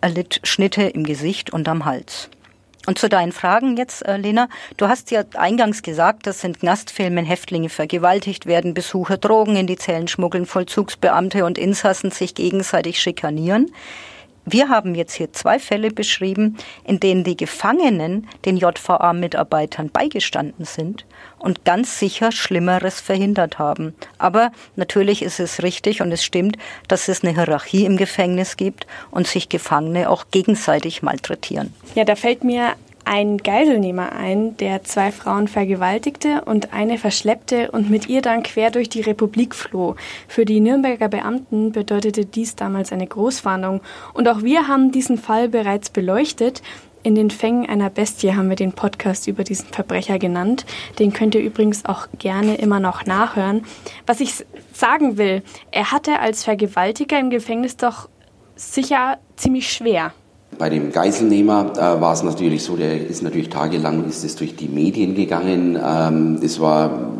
erlitt 0.00 0.40
Schnitte 0.44 0.82
im 0.82 1.04
Gesicht 1.04 1.52
und 1.52 1.68
am 1.68 1.84
Hals. 1.84 2.28
Und 2.86 3.00
zu 3.00 3.08
deinen 3.08 3.32
Fragen 3.32 3.76
jetzt, 3.76 4.06
äh, 4.06 4.16
Lena. 4.16 4.48
Du 4.76 4.88
hast 4.88 5.10
ja 5.10 5.24
eingangs 5.34 5.82
gesagt, 5.82 6.26
das 6.26 6.40
sind 6.40 6.60
Knastfilmen, 6.60 7.24
Häftlinge 7.24 7.68
vergewaltigt 7.68 8.46
werden, 8.46 8.74
Besucher 8.74 9.16
Drogen 9.16 9.56
in 9.56 9.66
die 9.66 9.76
Zellen 9.76 10.06
schmuggeln, 10.06 10.46
Vollzugsbeamte 10.46 11.44
und 11.44 11.58
Insassen 11.58 12.12
sich 12.12 12.36
gegenseitig 12.36 13.00
schikanieren. 13.00 13.72
Wir 14.48 14.68
haben 14.68 14.94
jetzt 14.94 15.14
hier 15.14 15.32
zwei 15.32 15.58
Fälle 15.58 15.90
beschrieben, 15.90 16.56
in 16.84 17.00
denen 17.00 17.24
die 17.24 17.36
Gefangenen 17.36 18.28
den 18.44 18.56
JVA-Mitarbeitern 18.56 19.90
beigestanden 19.90 20.64
sind 20.64 21.04
und 21.40 21.64
ganz 21.64 21.98
sicher 21.98 22.30
Schlimmeres 22.30 23.00
verhindert 23.00 23.58
haben. 23.58 23.92
Aber 24.18 24.52
natürlich 24.76 25.22
ist 25.22 25.40
es 25.40 25.64
richtig 25.64 26.00
und 26.00 26.12
es 26.12 26.24
stimmt, 26.24 26.58
dass 26.86 27.08
es 27.08 27.24
eine 27.24 27.34
Hierarchie 27.34 27.84
im 27.84 27.96
Gefängnis 27.96 28.56
gibt 28.56 28.86
und 29.10 29.26
sich 29.26 29.48
Gefangene 29.48 30.08
auch 30.08 30.26
gegenseitig 30.30 31.02
malträtieren. 31.02 31.74
Ja, 31.96 32.04
da 32.04 32.14
fällt 32.14 32.44
mir 32.44 32.74
ein 33.06 33.38
Geiselnehmer 33.38 34.12
ein, 34.12 34.56
der 34.56 34.82
zwei 34.82 35.12
Frauen 35.12 35.46
vergewaltigte 35.46 36.42
und 36.44 36.72
eine 36.72 36.98
verschleppte 36.98 37.70
und 37.70 37.88
mit 37.88 38.08
ihr 38.08 38.20
dann 38.20 38.42
quer 38.42 38.72
durch 38.72 38.88
die 38.88 39.00
Republik 39.00 39.54
floh. 39.54 39.94
Für 40.26 40.44
die 40.44 40.60
Nürnberger 40.60 41.08
Beamten 41.08 41.70
bedeutete 41.70 42.26
dies 42.26 42.56
damals 42.56 42.92
eine 42.92 43.06
Großfahndung. 43.06 43.80
Und 44.12 44.28
auch 44.28 44.42
wir 44.42 44.66
haben 44.66 44.90
diesen 44.90 45.18
Fall 45.18 45.48
bereits 45.48 45.88
beleuchtet. 45.88 46.62
In 47.04 47.14
den 47.14 47.30
Fängen 47.30 47.68
einer 47.68 47.90
Bestie 47.90 48.34
haben 48.34 48.48
wir 48.48 48.56
den 48.56 48.72
Podcast 48.72 49.28
über 49.28 49.44
diesen 49.44 49.68
Verbrecher 49.68 50.18
genannt. 50.18 50.66
Den 50.98 51.12
könnt 51.12 51.36
ihr 51.36 51.42
übrigens 51.42 51.84
auch 51.84 52.08
gerne 52.18 52.56
immer 52.56 52.80
noch 52.80 53.06
nachhören. 53.06 53.62
Was 54.06 54.18
ich 54.18 54.44
sagen 54.72 55.16
will, 55.16 55.44
er 55.70 55.92
hatte 55.92 56.18
als 56.18 56.42
Vergewaltiger 56.42 57.20
im 57.20 57.30
Gefängnis 57.30 57.76
doch 57.76 58.08
sicher 58.56 59.18
ziemlich 59.36 59.72
schwer. 59.72 60.12
Bei 60.58 60.70
dem 60.70 60.90
Geiselnehmer 60.90 61.72
äh, 61.76 62.00
war 62.00 62.14
es 62.14 62.22
natürlich 62.22 62.62
so, 62.62 62.76
der 62.76 63.06
ist 63.06 63.22
natürlich 63.22 63.50
tagelang 63.50 64.08
ist 64.08 64.24
es 64.24 64.36
durch 64.36 64.56
die 64.56 64.68
Medien 64.68 65.14
gegangen. 65.14 65.78
Ähm, 65.82 66.38
es 66.42 66.60
war, 66.60 67.10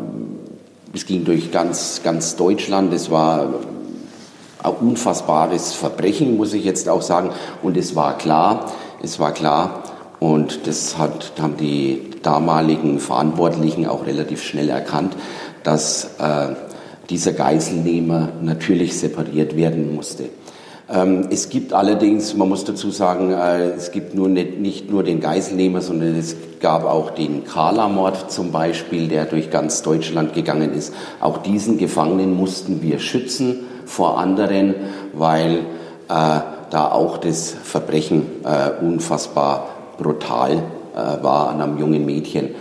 es 0.93 1.05
ging 1.05 1.23
durch 1.23 1.51
ganz, 1.51 2.01
ganz 2.03 2.35
Deutschland. 2.35 2.91
Es 2.93 3.11
war 3.11 3.53
ein 4.63 4.73
unfassbares 4.81 5.73
Verbrechen, 5.73 6.35
muss 6.37 6.53
ich 6.53 6.65
jetzt 6.65 6.89
auch 6.89 7.03
sagen. 7.03 7.29
Und 7.61 7.77
es 7.77 7.95
war 7.95 8.17
klar, 8.17 8.71
es 9.03 9.19
war 9.19 9.33
klar. 9.33 9.83
Und 10.19 10.65
das 10.65 10.97
hat, 10.97 11.33
haben 11.39 11.57
die 11.57 12.09
damaligen 12.23 12.99
Verantwortlichen 12.99 13.85
auch 13.85 14.07
relativ 14.07 14.41
schnell 14.41 14.69
erkannt, 14.69 15.15
dass 15.63 16.15
äh, 16.19 16.55
dieser 17.11 17.33
Geiselnehmer 17.33 18.29
natürlich 18.41 18.97
separiert 18.97 19.55
werden 19.55 19.93
musste. 19.93 20.29
Ähm, 20.89 21.27
es 21.31 21.49
gibt 21.49 21.73
allerdings, 21.73 22.33
man 22.33 22.47
muss 22.47 22.63
dazu 22.63 22.91
sagen, 22.91 23.31
äh, 23.31 23.71
es 23.71 23.91
gibt 23.91 24.15
nur 24.15 24.29
nicht, 24.29 24.59
nicht 24.59 24.89
nur 24.89 25.03
den 25.03 25.19
Geiselnehmer, 25.19 25.81
sondern 25.81 26.15
es 26.15 26.35
gab 26.61 26.85
auch 26.85 27.11
den 27.11 27.43
Kala-Mord 27.43 28.31
zum 28.31 28.51
Beispiel, 28.51 29.09
der 29.09 29.25
durch 29.25 29.51
ganz 29.51 29.81
Deutschland 29.81 30.33
gegangen 30.33 30.73
ist. 30.73 30.93
Auch 31.19 31.39
diesen 31.39 31.77
Gefangenen 31.77 32.35
mussten 32.35 32.81
wir 32.81 32.99
schützen 32.99 33.65
vor 33.85 34.17
anderen, 34.17 34.75
weil 35.13 35.59
äh, 36.07 36.39
da 36.69 36.91
auch 36.91 37.17
das 37.17 37.51
Verbrechen 37.51 38.25
äh, 38.45 38.83
unfassbar 38.83 39.69
brutal 39.97 40.63
äh, 40.93 41.23
war 41.23 41.49
an 41.49 41.61
einem 41.61 41.77
jungen 41.77 42.05
Mädchen. 42.05 42.55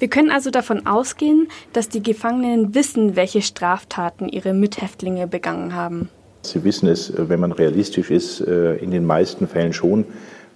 Wir 0.00 0.08
können 0.08 0.32
also 0.32 0.50
davon 0.50 0.84
ausgehen, 0.84 1.48
dass 1.72 1.88
die 1.88 2.02
Gefangenen 2.02 2.74
wissen, 2.74 3.14
welche 3.14 3.40
Straftaten 3.40 4.28
ihre 4.28 4.52
Mithäftlinge 4.52 5.28
begangen 5.28 5.76
haben. 5.76 6.08
Sie 6.44 6.64
wissen 6.64 6.88
es, 6.88 7.08
äh, 7.10 7.28
wenn 7.28 7.40
man 7.40 7.52
realistisch 7.52 8.10
ist, 8.10 8.40
äh, 8.40 8.74
in 8.76 8.90
den 8.90 9.06
meisten 9.06 9.46
Fällen 9.46 9.72
schon, 9.72 10.00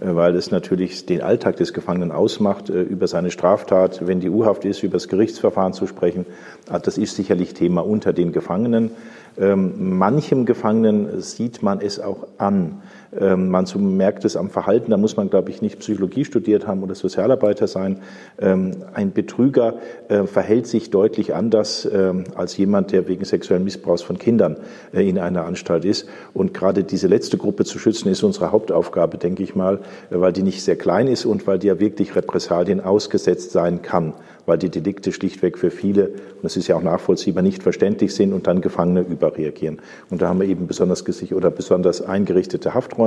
äh, 0.01 0.15
weil 0.15 0.35
es 0.35 0.51
natürlich 0.51 1.07
den 1.07 1.23
Alltag 1.23 1.57
des 1.57 1.73
Gefangenen 1.73 2.11
ausmacht, 2.11 2.69
über 2.69 3.07
seine 3.07 3.31
Straftat, 3.31 4.07
wenn 4.07 4.21
die 4.21 4.29
U-Haft 4.29 4.65
ist, 4.65 4.83
über 4.83 4.95
das 4.95 5.09
Gerichtsverfahren 5.09 5.73
zu 5.73 5.87
sprechen. 5.87 6.27
Ah, 6.69 6.81
das 6.81 6.99
ist 6.99 7.15
sicherlich 7.15 7.55
Thema 7.55 7.83
unter 7.83 8.13
den 8.13 8.33
Gefangenen. 8.33 8.91
Ähm, 9.39 9.97
manchem 9.97 10.45
Gefangenen 10.45 11.21
sieht 11.21 11.63
man 11.63 11.81
es 11.81 12.01
auch 12.01 12.27
an. 12.39 12.83
Ähm, 13.21 13.49
man 13.49 13.67
so 13.67 13.79
merkt 13.79 14.25
es 14.25 14.37
am 14.37 14.51
Verhalten, 14.51 14.91
da 14.91 14.97
muss 14.97 15.17
man, 15.17 15.31
glaube 15.31 15.51
ich, 15.51 15.63
nicht 15.63 15.79
Psychologie 15.79 16.25
studiert 16.25 16.67
haben 16.67 16.83
oder 16.83 16.95
Sozialarbeiter 16.95 17.67
sein. 17.67 18.01
Ähm, 18.39 18.73
ein 18.95 19.13
Betrüger 19.13 19.79
äh, 20.09 20.25
verhält 20.25 20.67
sich 20.67 20.91
deutlich 20.91 21.35
anders 21.35 21.89
ähm, 21.93 22.25
als 22.35 22.57
jemand, 22.57 22.93
der 22.93 23.09
wegen 23.09 23.25
sexuellen 23.25 23.65
Missbrauchs 23.65 24.03
von 24.03 24.19
Kindern 24.19 24.57
äh, 24.93 25.09
in 25.09 25.19
einer 25.19 25.45
Anstalt 25.45 25.85
ist. 25.85 26.09
Und 26.35 26.55
gerade 26.55 26.85
diese 26.85 27.09
letzte 27.09 27.39
Gruppe 27.39 27.65
zu 27.65 27.79
schützen, 27.79 28.09
ist 28.09 28.23
unsere 28.23 28.53
Hauptaufgabe, 28.53 29.19
denke 29.19 29.43
ich 29.43 29.55
mal, 29.55 29.81
äh, 30.11 30.21
weil 30.21 30.33
die 30.33 30.43
nicht 30.43 30.63
sehr 30.63 30.77
klein 30.77 31.09
ist 31.09 31.25
und 31.25 31.47
weil 31.47 31.59
die 31.59 31.69
ja 31.69 31.81
wirklich 31.81 32.15
Repressalien 32.17 32.81
ausgesetzt 32.81 33.53
sein 33.53 33.83
kann 33.83 34.15
weil 34.47 34.59
die 34.59 34.71
Delikte 34.71 35.13
schlichtweg 35.13 35.59
für 35.59 35.71
viele, 35.71 36.09
und 36.09 36.45
das 36.45 36.57
ist 36.57 36.69
ja 36.69 36.77
auch 36.77 36.83
nachvollziehbar, 36.83 37.43
nicht 37.43 37.63
verständlich 37.63 38.15
sind 38.15 38.33
und 38.33 38.47
dann 38.47 38.61
Gefangene 38.61 39.01
überreagieren. 39.01 39.81
Und 40.09 40.23
da 40.23 40.29
haben 40.29 40.41
wir 40.41 40.49
eben 40.49 40.67
besonders 40.67 41.05
oder 41.33 41.51
besonders 41.51 42.03
eingerichtete 42.03 42.75
Hafträume 42.75 43.06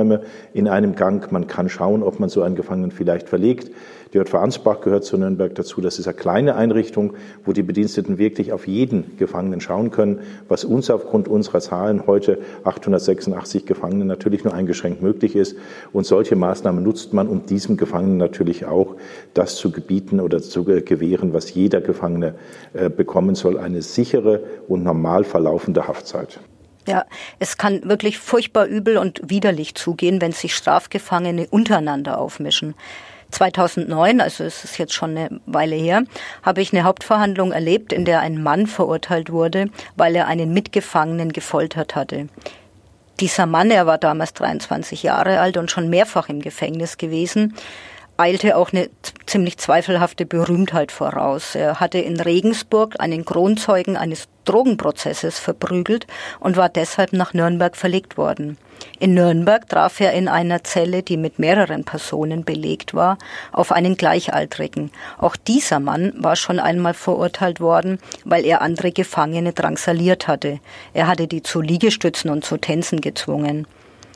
in 0.52 0.68
einem 0.68 0.94
Gang. 0.94 1.30
Man 1.32 1.46
kann 1.46 1.68
schauen, 1.68 2.02
ob 2.02 2.20
man 2.20 2.28
so 2.28 2.42
einen 2.42 2.56
Gefangenen 2.56 2.90
vielleicht 2.90 3.28
verlegt. 3.28 3.70
Die 4.12 4.18
JV 4.18 4.38
Ansbach 4.38 4.80
gehört 4.80 5.04
zu 5.04 5.16
Nürnberg 5.16 5.54
dazu. 5.54 5.80
Das 5.80 6.00
ist 6.00 6.08
eine 6.08 6.16
kleine 6.16 6.56
Einrichtung, 6.56 7.14
wo 7.44 7.52
die 7.52 7.62
Bediensteten 7.62 8.18
wirklich 8.18 8.52
auf 8.52 8.66
jeden 8.66 9.16
Gefangenen 9.18 9.60
schauen 9.60 9.92
können, 9.92 10.20
was 10.48 10.64
uns 10.64 10.90
aufgrund 10.90 11.28
unserer 11.28 11.60
Zahlen 11.60 12.08
heute 12.08 12.38
886 12.64 13.66
Gefangene 13.66 14.04
natürlich 14.04 14.42
nur 14.42 14.52
eingeschränkt 14.52 15.00
möglich 15.00 15.36
ist. 15.36 15.56
Und 15.92 16.06
solche 16.06 16.34
Maßnahmen 16.34 16.82
nutzt 16.82 17.12
man, 17.12 17.28
um 17.28 17.46
diesem 17.46 17.76
Gefangenen 17.76 18.16
natürlich 18.16 18.66
auch 18.66 18.96
das 19.32 19.54
zu 19.54 19.70
gebieten 19.70 20.18
oder 20.18 20.42
zu 20.42 20.64
gewähren, 20.64 21.32
was 21.32 21.54
jeder 21.54 21.80
Gefangene 21.80 22.34
äh, 22.72 22.90
bekommen 22.90 23.36
soll, 23.36 23.58
eine 23.58 23.80
sichere 23.80 24.40
und 24.66 24.82
normal 24.82 25.22
verlaufende 25.22 25.86
Haftzeit. 25.86 26.40
Ja, 26.86 27.04
es 27.38 27.58
kann 27.58 27.88
wirklich 27.88 28.18
furchtbar 28.18 28.66
übel 28.66 28.96
und 28.96 29.20
widerlich 29.22 29.74
zugehen, 29.74 30.20
wenn 30.20 30.32
sich 30.32 30.54
Strafgefangene 30.54 31.46
untereinander 31.50 32.18
aufmischen. 32.18 32.74
2009, 33.30 34.20
also 34.20 34.44
es 34.44 34.64
ist 34.64 34.78
jetzt 34.78 34.92
schon 34.92 35.16
eine 35.16 35.40
Weile 35.46 35.76
her, 35.76 36.02
habe 36.42 36.62
ich 36.62 36.72
eine 36.72 36.84
Hauptverhandlung 36.84 37.52
erlebt, 37.52 37.92
in 37.92 38.04
der 38.04 38.20
ein 38.20 38.42
Mann 38.42 38.66
verurteilt 38.66 39.30
wurde, 39.30 39.66
weil 39.96 40.16
er 40.16 40.26
einen 40.26 40.52
Mitgefangenen 40.52 41.32
gefoltert 41.32 41.94
hatte. 41.94 42.28
Dieser 43.20 43.46
Mann, 43.46 43.70
er 43.70 43.86
war 43.86 43.98
damals 43.98 44.32
23 44.34 45.02
Jahre 45.02 45.40
alt 45.40 45.58
und 45.58 45.70
schon 45.70 45.90
mehrfach 45.90 46.28
im 46.28 46.40
Gefängnis 46.40 46.96
gewesen, 46.96 47.54
eilte 48.20 48.56
auch 48.56 48.72
eine 48.72 48.90
ziemlich 49.24 49.56
zweifelhafte 49.56 50.26
Berühmtheit 50.26 50.92
voraus. 50.92 51.54
Er 51.54 51.80
hatte 51.80 51.98
in 51.98 52.20
Regensburg 52.20 52.96
einen 52.98 53.24
Kronzeugen 53.24 53.96
eines 53.96 54.28
Drogenprozesses 54.44 55.38
verprügelt 55.38 56.06
und 56.38 56.56
war 56.58 56.68
deshalb 56.68 57.14
nach 57.14 57.32
Nürnberg 57.32 57.76
verlegt 57.76 58.18
worden. 58.18 58.58
In 58.98 59.14
Nürnberg 59.14 59.66
traf 59.68 60.00
er 60.00 60.12
in 60.12 60.28
einer 60.28 60.64
Zelle, 60.64 61.02
die 61.02 61.16
mit 61.16 61.38
mehreren 61.38 61.84
Personen 61.84 62.44
belegt 62.44 62.92
war, 62.92 63.16
auf 63.52 63.72
einen 63.72 63.96
Gleichaltrigen. 63.96 64.90
Auch 65.16 65.36
dieser 65.36 65.80
Mann 65.80 66.12
war 66.16 66.36
schon 66.36 66.58
einmal 66.58 66.94
verurteilt 66.94 67.60
worden, 67.60 67.98
weil 68.24 68.44
er 68.44 68.60
andere 68.60 68.92
Gefangene 68.92 69.52
drangsaliert 69.54 70.28
hatte. 70.28 70.60
Er 70.92 71.06
hatte 71.06 71.26
die 71.26 71.42
zu 71.42 71.62
Liegestützen 71.62 72.30
und 72.30 72.44
zu 72.44 72.58
Tänzen 72.58 73.00
gezwungen. 73.00 73.66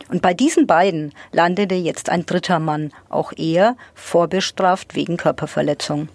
Und 0.08 0.22
bei 0.22 0.34
diesen 0.34 0.66
beiden 0.66 1.12
landete 1.32 1.74
jetzt 1.74 2.10
ein 2.10 2.26
dritter 2.26 2.58
Mann, 2.58 2.92
auch 3.08 3.32
er 3.36 3.76
vorbestraft 3.94 4.94
wegen 4.94 5.16
Körperverletzung. 5.16 6.08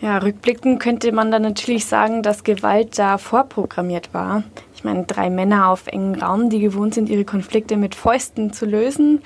Ja, 0.00 0.18
rückblickend 0.18 0.80
könnte 0.80 1.12
man 1.12 1.30
dann 1.30 1.42
natürlich 1.42 1.86
sagen, 1.86 2.22
dass 2.22 2.44
Gewalt 2.44 2.98
da 2.98 3.16
vorprogrammiert 3.16 4.12
war. 4.12 4.42
Ich 4.74 4.84
meine, 4.84 5.04
drei 5.04 5.30
Männer 5.30 5.68
auf 5.68 5.86
engem 5.86 6.20
Raum, 6.20 6.50
die 6.50 6.60
gewohnt 6.60 6.94
sind, 6.94 7.08
ihre 7.08 7.24
Konflikte 7.24 7.76
mit 7.76 7.94
Fäusten 7.94 8.52
zu 8.52 8.66
lösen. 8.66 9.22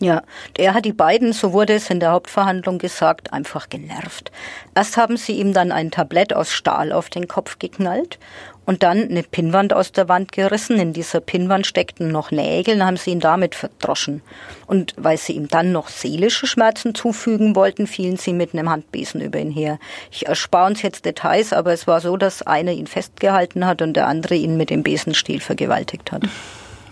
Ja, 0.00 0.22
er 0.58 0.74
hat 0.74 0.84
die 0.84 0.92
beiden, 0.92 1.32
so 1.32 1.52
wurde 1.52 1.74
es 1.74 1.88
in 1.88 2.00
der 2.00 2.10
Hauptverhandlung 2.10 2.78
gesagt, 2.78 3.32
einfach 3.32 3.70
genervt. 3.70 4.30
Erst 4.74 4.98
haben 4.98 5.16
sie 5.16 5.32
ihm 5.32 5.54
dann 5.54 5.72
ein 5.72 5.90
Tablett 5.90 6.34
aus 6.34 6.52
Stahl 6.52 6.92
auf 6.92 7.08
den 7.08 7.28
Kopf 7.28 7.58
geknallt 7.58 8.18
und 8.66 8.82
dann 8.82 9.08
eine 9.08 9.22
Pinnwand 9.22 9.72
aus 9.72 9.92
der 9.92 10.08
Wand 10.08 10.32
gerissen. 10.32 10.78
In 10.78 10.92
dieser 10.92 11.20
Pinnwand 11.20 11.66
steckten 11.66 12.10
noch 12.10 12.30
Nägel, 12.30 12.84
haben 12.84 12.98
sie 12.98 13.12
ihn 13.12 13.20
damit 13.20 13.54
verdroschen. 13.54 14.20
Und 14.66 14.92
weil 14.98 15.16
sie 15.16 15.32
ihm 15.32 15.48
dann 15.48 15.72
noch 15.72 15.88
seelische 15.88 16.46
Schmerzen 16.46 16.94
zufügen 16.94 17.54
wollten, 17.56 17.86
fielen 17.86 18.18
sie 18.18 18.32
mit 18.32 18.52
einem 18.52 18.68
Handbesen 18.68 19.22
über 19.22 19.38
ihn 19.38 19.52
her. 19.52 19.78
Ich 20.10 20.26
erspare 20.26 20.66
uns 20.66 20.82
jetzt 20.82 21.06
Details, 21.06 21.52
aber 21.52 21.72
es 21.72 21.86
war 21.86 22.00
so, 22.00 22.16
dass 22.16 22.42
einer 22.42 22.72
ihn 22.72 22.88
festgehalten 22.88 23.64
hat 23.64 23.80
und 23.80 23.94
der 23.94 24.08
andere 24.08 24.34
ihn 24.34 24.56
mit 24.58 24.68
dem 24.68 24.82
Besenstiel 24.82 25.40
vergewaltigt 25.40 26.12
hat. 26.12 26.24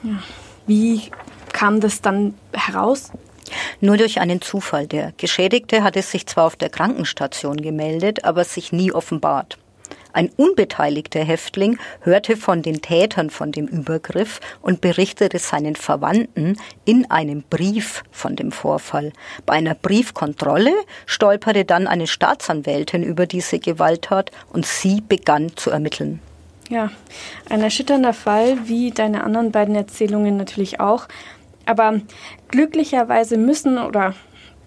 Ja. 0.05 0.23
Wie 0.67 1.11
kam 1.55 1.81
das 1.81 2.03
dann 2.03 2.35
heraus? 2.53 3.11
Nur 3.81 3.97
durch 3.97 4.21
einen 4.21 4.43
Zufall. 4.43 4.87
Der 4.87 5.13
Geschädigte 5.17 5.83
hatte 5.83 6.03
sich 6.03 6.27
zwar 6.27 6.45
auf 6.45 6.57
der 6.57 6.69
Krankenstation 6.69 7.57
gemeldet, 7.57 8.25
aber 8.25 8.45
sich 8.45 8.73
nie 8.73 8.93
offenbart. 8.93 9.57
Ein 10.13 10.31
unbeteiligter 10.37 11.25
Häftling 11.25 11.79
hörte 12.01 12.37
von 12.37 12.63
den 12.63 12.83
Tätern 12.83 13.31
von 13.31 13.51
dem 13.51 13.67
Übergriff 13.67 14.41
und 14.63 14.81
berichtete 14.81 15.41
seinen 15.41 15.75
Verwandten 15.75 16.57
in 16.85 17.11
einem 17.11 17.43
Brief 17.43 18.05
von 18.13 18.37
dem 18.37 18.53
Vorfall. 18.53 19.13
Bei 19.45 19.55
einer 19.55 19.75
Briefkontrolle 19.75 20.73
stolperte 21.07 21.65
dann 21.65 21.89
eine 21.89 22.07
Staatsanwältin 22.07 23.03
über 23.03 23.27
diese 23.27 23.59
Gewalttat 23.59 24.31
und 24.53 24.67
sie 24.67 25.01
begann 25.01 25.57
zu 25.57 25.71
ermitteln. 25.71 26.21
Ja, 26.71 26.91
ein 27.51 27.61
erschütternder 27.61 28.15
Fall, 28.15 28.57
wie 28.69 28.91
deine 28.91 29.25
anderen 29.25 29.53
beiden 29.53 29.75
Erzählungen 29.75 30.37
natürlich 30.37 30.81
auch. 30.81 31.09
Aber 31.67 32.01
glücklicherweise 32.49 33.37
müssen 33.37 33.79
oder 33.79 34.15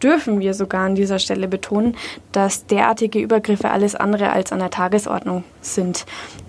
dürfen 0.01 0.39
wir 0.39 0.53
sogar 0.53 0.85
an 0.85 0.95
dieser 0.95 1.19
Stelle 1.19 1.47
betonen, 1.47 1.95
dass 2.31 2.65
derartige 2.65 3.19
Übergriffe 3.19 3.69
alles 3.69 3.95
andere 3.95 4.31
als 4.31 4.51
an 4.51 4.59
der 4.59 4.69
Tagesordnung 4.69 5.43
sind. 5.61 6.05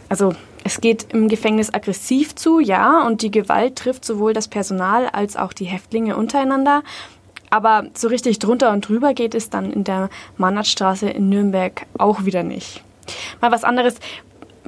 Also 0.09 0.35
es 0.65 0.81
geht 0.81 1.13
im 1.13 1.29
Gefängnis 1.29 1.73
aggressiv 1.73 2.35
zu, 2.35 2.61
ja, 2.61 3.07
und 3.07 3.23
die 3.23 3.31
Gewalt 3.31 3.77
trifft 3.77 4.05
sowohl 4.05 4.33
das 4.33 4.49
Personal 4.49 5.07
als 5.07 5.37
auch 5.37 5.53
die 5.53 5.65
Häftlinge 5.65 6.17
untereinander. 6.17 6.83
Aber 7.51 7.87
so 7.95 8.09
richtig 8.09 8.39
drunter 8.39 8.73
und 8.73 8.87
drüber 8.87 9.15
geht 9.15 9.35
es 9.35 9.49
dann 9.49 9.73
in 9.73 9.85
der 9.85 10.11
Mannardstraße 10.37 11.09
in 11.09 11.31
Nürnberg 11.31 11.87
auch 11.97 12.25
wieder 12.27 12.43
nicht. 12.43 12.83
Mal 13.41 13.51
was 13.51 13.65
anderes. 13.65 13.95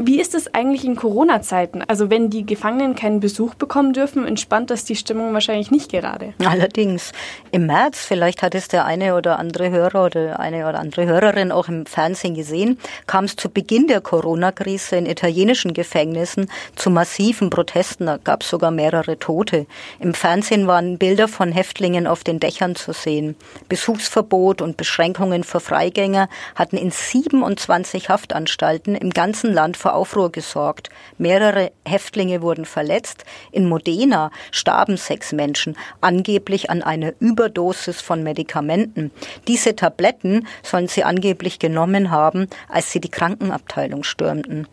Wie 0.02 0.18
ist 0.18 0.34
es 0.34 0.54
eigentlich 0.54 0.86
in 0.86 0.96
Corona-Zeiten? 0.96 1.82
Also 1.86 2.08
wenn 2.08 2.30
die 2.30 2.46
Gefangenen 2.46 2.94
keinen 2.94 3.20
Besuch 3.20 3.52
bekommen 3.52 3.92
dürfen, 3.92 4.26
entspannt 4.26 4.70
das 4.70 4.86
die 4.86 4.96
Stimmung 4.96 5.34
wahrscheinlich 5.34 5.70
nicht 5.70 5.90
gerade. 5.90 6.32
Allerdings. 6.42 7.12
Im 7.50 7.66
März, 7.66 8.06
vielleicht 8.06 8.40
hat 8.40 8.54
es 8.54 8.68
der 8.68 8.86
eine 8.86 9.14
oder 9.14 9.38
andere 9.38 9.68
Hörer 9.68 10.06
oder 10.06 10.40
eine 10.40 10.66
oder 10.66 10.78
andere 10.78 11.04
Hörerin 11.04 11.52
auch 11.52 11.68
im 11.68 11.84
Fernsehen 11.84 12.34
gesehen, 12.34 12.78
kam 13.06 13.26
es 13.26 13.36
zu 13.36 13.50
Beginn 13.50 13.88
der 13.88 14.00
Corona-Krise 14.00 14.96
in 14.96 15.04
italienischen 15.04 15.74
Gefängnissen 15.74 16.50
zu 16.76 16.88
massiven 16.88 17.50
Protesten. 17.50 18.06
Da 18.06 18.16
gab 18.16 18.42
es 18.42 18.48
sogar 18.48 18.70
mehrere 18.70 19.18
Tote. 19.18 19.66
Im 19.98 20.14
Fernsehen 20.14 20.66
waren 20.66 20.96
Bilder 20.96 21.28
von 21.28 21.52
Häftlingen 21.52 22.06
auf 22.06 22.24
den 22.24 22.40
Dächern 22.40 22.74
zu 22.74 22.94
sehen. 22.94 23.36
Besuchsverbot 23.68 24.62
und 24.62 24.78
Beschränkungen 24.78 25.44
für 25.44 25.60
Freigänger 25.60 26.30
hatten 26.54 26.78
in 26.78 26.90
27 26.90 28.08
Haftanstalten 28.08 28.94
im 28.94 29.10
ganzen 29.10 29.52
Land 29.52 29.76
vor 29.76 29.89
Aufruhr 29.94 30.32
gesorgt. 30.32 30.90
Mehrere 31.18 31.72
Häftlinge 31.86 32.42
wurden 32.42 32.64
verletzt. 32.64 33.24
In 33.52 33.68
Modena 33.68 34.30
starben 34.50 34.96
sechs 34.96 35.32
Menschen, 35.32 35.76
angeblich 36.00 36.70
an 36.70 36.82
einer 36.82 37.12
Überdosis 37.20 38.00
von 38.00 38.22
Medikamenten. 38.22 39.10
Diese 39.48 39.76
Tabletten 39.76 40.46
sollen 40.62 40.88
sie 40.88 41.04
angeblich 41.04 41.58
genommen 41.58 42.10
haben, 42.10 42.48
als 42.68 42.92
sie 42.92 43.00
die 43.00 43.10
Krankenabteilung 43.10 44.04
stürmten. 44.04 44.66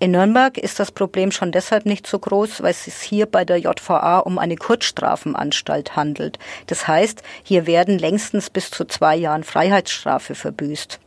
In 0.00 0.10
Nürnberg 0.10 0.58
ist 0.58 0.80
das 0.80 0.90
Problem 0.90 1.30
schon 1.30 1.52
deshalb 1.52 1.86
nicht 1.86 2.06
so 2.06 2.18
groß, 2.18 2.62
weil 2.62 2.72
es 2.72 2.84
sich 2.84 2.94
hier 2.94 3.26
bei 3.26 3.44
der 3.44 3.58
JVA 3.58 4.18
um 4.18 4.38
eine 4.38 4.56
Kurzstrafenanstalt 4.56 5.94
handelt. 5.94 6.38
Das 6.66 6.88
heißt, 6.88 7.22
hier 7.44 7.66
werden 7.66 7.98
längstens 7.98 8.50
bis 8.50 8.70
zu 8.70 8.84
zwei 8.84 9.14
Jahren 9.14 9.44
Freiheitsstrafe 9.44 10.34
verbüßt. 10.34 10.98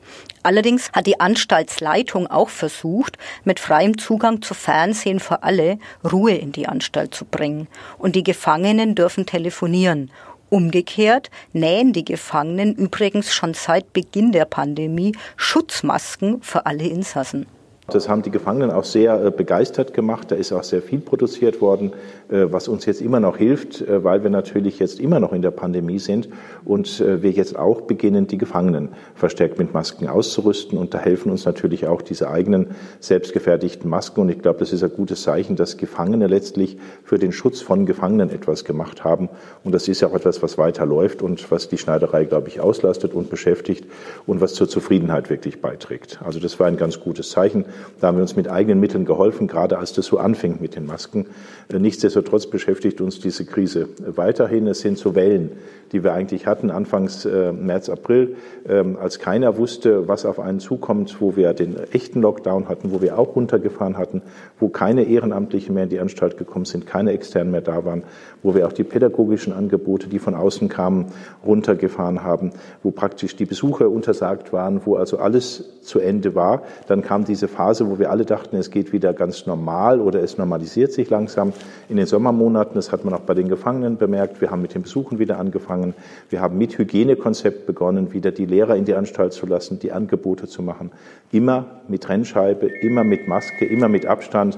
Allerdings 0.42 0.90
hat 0.94 1.06
die 1.06 1.20
Anstaltsleitung 1.20 2.28
auch 2.28 2.48
versucht, 2.48 3.18
mit 3.44 3.60
freiem 3.60 3.98
Zugang 3.98 4.42
zu 4.42 4.54
Fernsehen 4.54 5.20
für 5.20 5.44
alle 5.44 5.80
Ruhe 6.10 6.36
in 6.36 6.54
die 6.54 6.68
Anstalt 6.68 7.14
zu 7.14 7.26
bringen. 7.26 7.68
Und 7.98 8.16
die 8.16 8.24
Gefangenen 8.24 8.96
dürfen 8.96 9.26
telefonieren. 9.26 10.12
Umgekehrt 10.50 11.30
nähen 11.52 11.92
die 11.92 12.06
Gefangenen 12.06 12.74
übrigens 12.74 13.34
schon 13.34 13.54
seit 13.54 13.92
Beginn 13.92 14.32
der 14.32 14.46
Pandemie 14.46 15.14
Schutzmasken 15.36 16.42
für 16.42 16.66
alle 16.66 16.86
Insassen. 16.86 17.48
Das 17.90 18.10
haben 18.10 18.22
die 18.22 18.32
Gefangenen 18.32 18.72
auch 18.72 18.84
sehr 18.84 19.24
äh, 19.24 19.32
begeistert 19.32 19.94
gemacht. 19.94 20.30
Da 20.32 20.36
ist 20.36 20.52
auch 20.52 20.64
sehr 20.64 20.82
viel 20.82 21.00
produziert 21.00 21.62
worden, 21.62 21.94
was 22.30 22.68
uns 22.68 22.86
jetzt 22.86 23.02
immer 23.02 23.20
noch 23.20 23.38
hilft, 23.38 23.82
äh, 23.82 24.04
weil 24.04 24.24
wir 24.24 24.30
natürlich 24.30 24.80
jetzt 24.80 25.00
immer 25.00 25.20
noch 25.20 25.34
in 25.34 25.42
der 25.42 25.52
Pandemie 25.52 26.00
sind 26.00 26.30
und 26.66 27.00
wir 27.00 27.32
jetzt 27.32 27.58
auch 27.58 27.82
beginnen, 27.82 28.28
die 28.28 28.38
Gefangenen 28.38 28.90
verstärkt 29.16 29.58
mit 29.58 29.74
Masken 29.74 30.08
auszurüsten. 30.08 30.78
Und 30.78 30.94
da 30.94 31.00
helfen 31.00 31.32
uns 31.32 31.46
natürlich 31.46 31.88
auch 31.88 32.02
diese 32.02 32.30
eigenen 32.30 32.68
selbstgefertigten 33.00 33.90
Masken. 33.90 34.22
Und 34.22 34.30
ich 34.30 34.40
glaube, 34.40 34.60
das 34.60 34.74
ist 34.74 34.84
ein 34.84 34.92
gutes 34.92 35.22
Zeichen, 35.22 35.56
dass 35.56 35.78
Gefangene 35.78 36.28
letztlich 36.28 36.78
für 37.04 37.18
den 37.18 37.32
Schutz 37.32 37.62
von 37.62 37.86
Gefangenen 37.86 38.30
etwas 38.30 38.66
gemacht 38.66 39.04
haben. 39.04 39.30
Und 39.64 39.74
das 39.74 39.88
ist 39.88 40.02
ja 40.02 40.10
auch 40.10 40.16
etwas, 40.16 40.44
was 40.44 40.58
weiterläuft 40.58 41.22
und 41.22 41.50
was 41.52 41.70
die 41.70 41.78
Schneiderei, 41.78 42.26
glaube 42.26 42.50
ich, 42.50 42.60
auslastet 42.60 43.14
und 43.14 43.30
beschäftigt 43.30 43.86
und 44.26 44.42
was 44.42 44.54
zur 44.54 44.68
Zufriedenheit 44.68 45.30
wirklich 45.30 45.62
beiträgt. 45.62 46.20
Also 46.24 46.40
das 46.40 46.60
war 46.60 46.68
ein 46.68 46.78
ganz 46.78 47.00
gutes 47.00 47.30
Zeichen. 47.30 47.66
Da 48.00 48.08
haben 48.08 48.18
wir 48.18 48.22
uns 48.24 48.36
mit 48.36 48.50
eigenen 48.50 48.80
Mitteln 48.80 49.06
geholfen, 49.06 49.48
gerade 49.48 49.78
als 49.78 49.94
das 49.94 50.06
so 50.06 50.18
anfing 50.18 50.58
mit 50.60 50.76
den 50.76 50.86
Masken. 50.86 51.28
Nichtsdestotrotz 51.70 52.48
beschäftigt 52.48 53.02
uns 53.02 53.20
diese 53.20 53.44
Krise 53.44 53.90
weiterhin. 54.06 54.68
Es 54.68 54.80
sind 54.80 54.98
so 54.98 55.16
Wellen, 55.16 55.52
die 55.92 56.02
wir 56.04 56.14
eigentlich 56.14 56.48
hatten, 56.48 56.72
anfangs 56.72 57.26
äh, 57.26 57.52
März, 57.52 57.90
April, 57.90 58.38
ähm, 58.68 58.98
als 59.02 59.20
keiner 59.20 59.58
wusste, 59.58 60.08
was 60.08 60.26
auf 60.26 60.40
einen 60.40 60.60
zukommt, 60.60 61.18
wo 61.20 61.36
wir 61.36 61.54
den 61.54 61.76
echten 61.92 62.22
Lockdown 62.22 62.70
hatten, 62.70 62.92
wo 62.92 63.02
wir 63.02 63.20
auch 63.20 63.36
runtergefahren 63.36 63.98
hatten, 63.98 64.22
wo 64.60 64.70
keine 64.70 65.04
Ehrenamtlichen 65.04 65.76
mehr 65.76 65.84
in 65.84 65.90
die 65.90 66.00
Anstalt 66.00 66.38
gekommen 66.38 66.66
sind, 66.66 66.88
keine 66.88 67.12
externen 67.12 67.52
mehr 67.52 67.62
da 67.62 67.84
waren, 67.84 68.04
wo 68.44 68.56
wir 68.56 68.66
auch 68.66 68.74
die 68.74 68.84
pädagogischen 68.84 69.52
Angebote, 69.52 70.08
die 70.08 70.20
von 70.20 70.36
außen 70.36 70.70
kamen, 70.70 71.08
runtergefahren 71.46 72.24
haben, 72.24 72.52
wo 72.84 72.92
praktisch 72.92 73.36
die 73.36 73.46
Besucher 73.46 73.90
untersagt 73.90 74.54
waren, 74.54 74.82
wo 74.86 74.96
also 74.96 75.18
alles 75.18 75.82
zu 75.82 76.00
Ende 76.00 76.36
war. 76.36 76.64
Dann 76.88 77.02
kam 77.02 77.26
diese 77.26 77.48
Phase, 77.48 77.90
wo 77.90 78.00
wir 78.00 78.10
alle 78.12 78.26
dachten, 78.26 78.58
es 78.58 78.72
geht 78.72 78.94
wieder 78.94 79.14
ganz 79.14 79.46
normal 79.46 80.00
oder 80.02 80.22
es 80.22 80.38
normalisiert 80.38 80.92
sich 80.92 81.10
langsam 81.10 81.54
in 81.90 81.98
den 81.98 82.06
Sommermonaten. 82.06 82.76
Das 82.76 82.92
hat 82.92 83.06
man 83.06 83.14
auch 83.14 83.22
bei 83.22 83.34
den 83.34 83.50
Gefangenen 83.50 83.98
bemerkt. 83.98 84.42
Wir 84.42 84.52
haben 84.52 84.62
mit 84.62 84.74
den 84.74 84.84
Besuchen 84.84 85.20
wieder 85.20 85.40
angefangen. 85.40 85.94
Wir 86.30 86.42
haben 86.42 86.58
mit 86.58 86.78
Hygienekonzept 86.78 87.66
begonnen, 87.66 88.14
wieder 88.14 88.32
die 88.32 88.46
Lehrer 88.46 88.76
in 88.76 88.86
die 88.86 88.96
Anstalt 88.96 89.34
zu 89.34 89.46
lassen, 89.46 89.80
die 89.80 89.92
Angebote 89.92 90.48
zu 90.48 90.62
machen. 90.62 90.92
Immer 91.32 91.66
mit 91.88 92.04
Trennscheibe, 92.04 92.68
immer 92.68 93.04
mit 93.04 93.28
Maske, 93.28 93.66
immer 93.66 93.88
mit 93.88 94.06
Abstand 94.06 94.58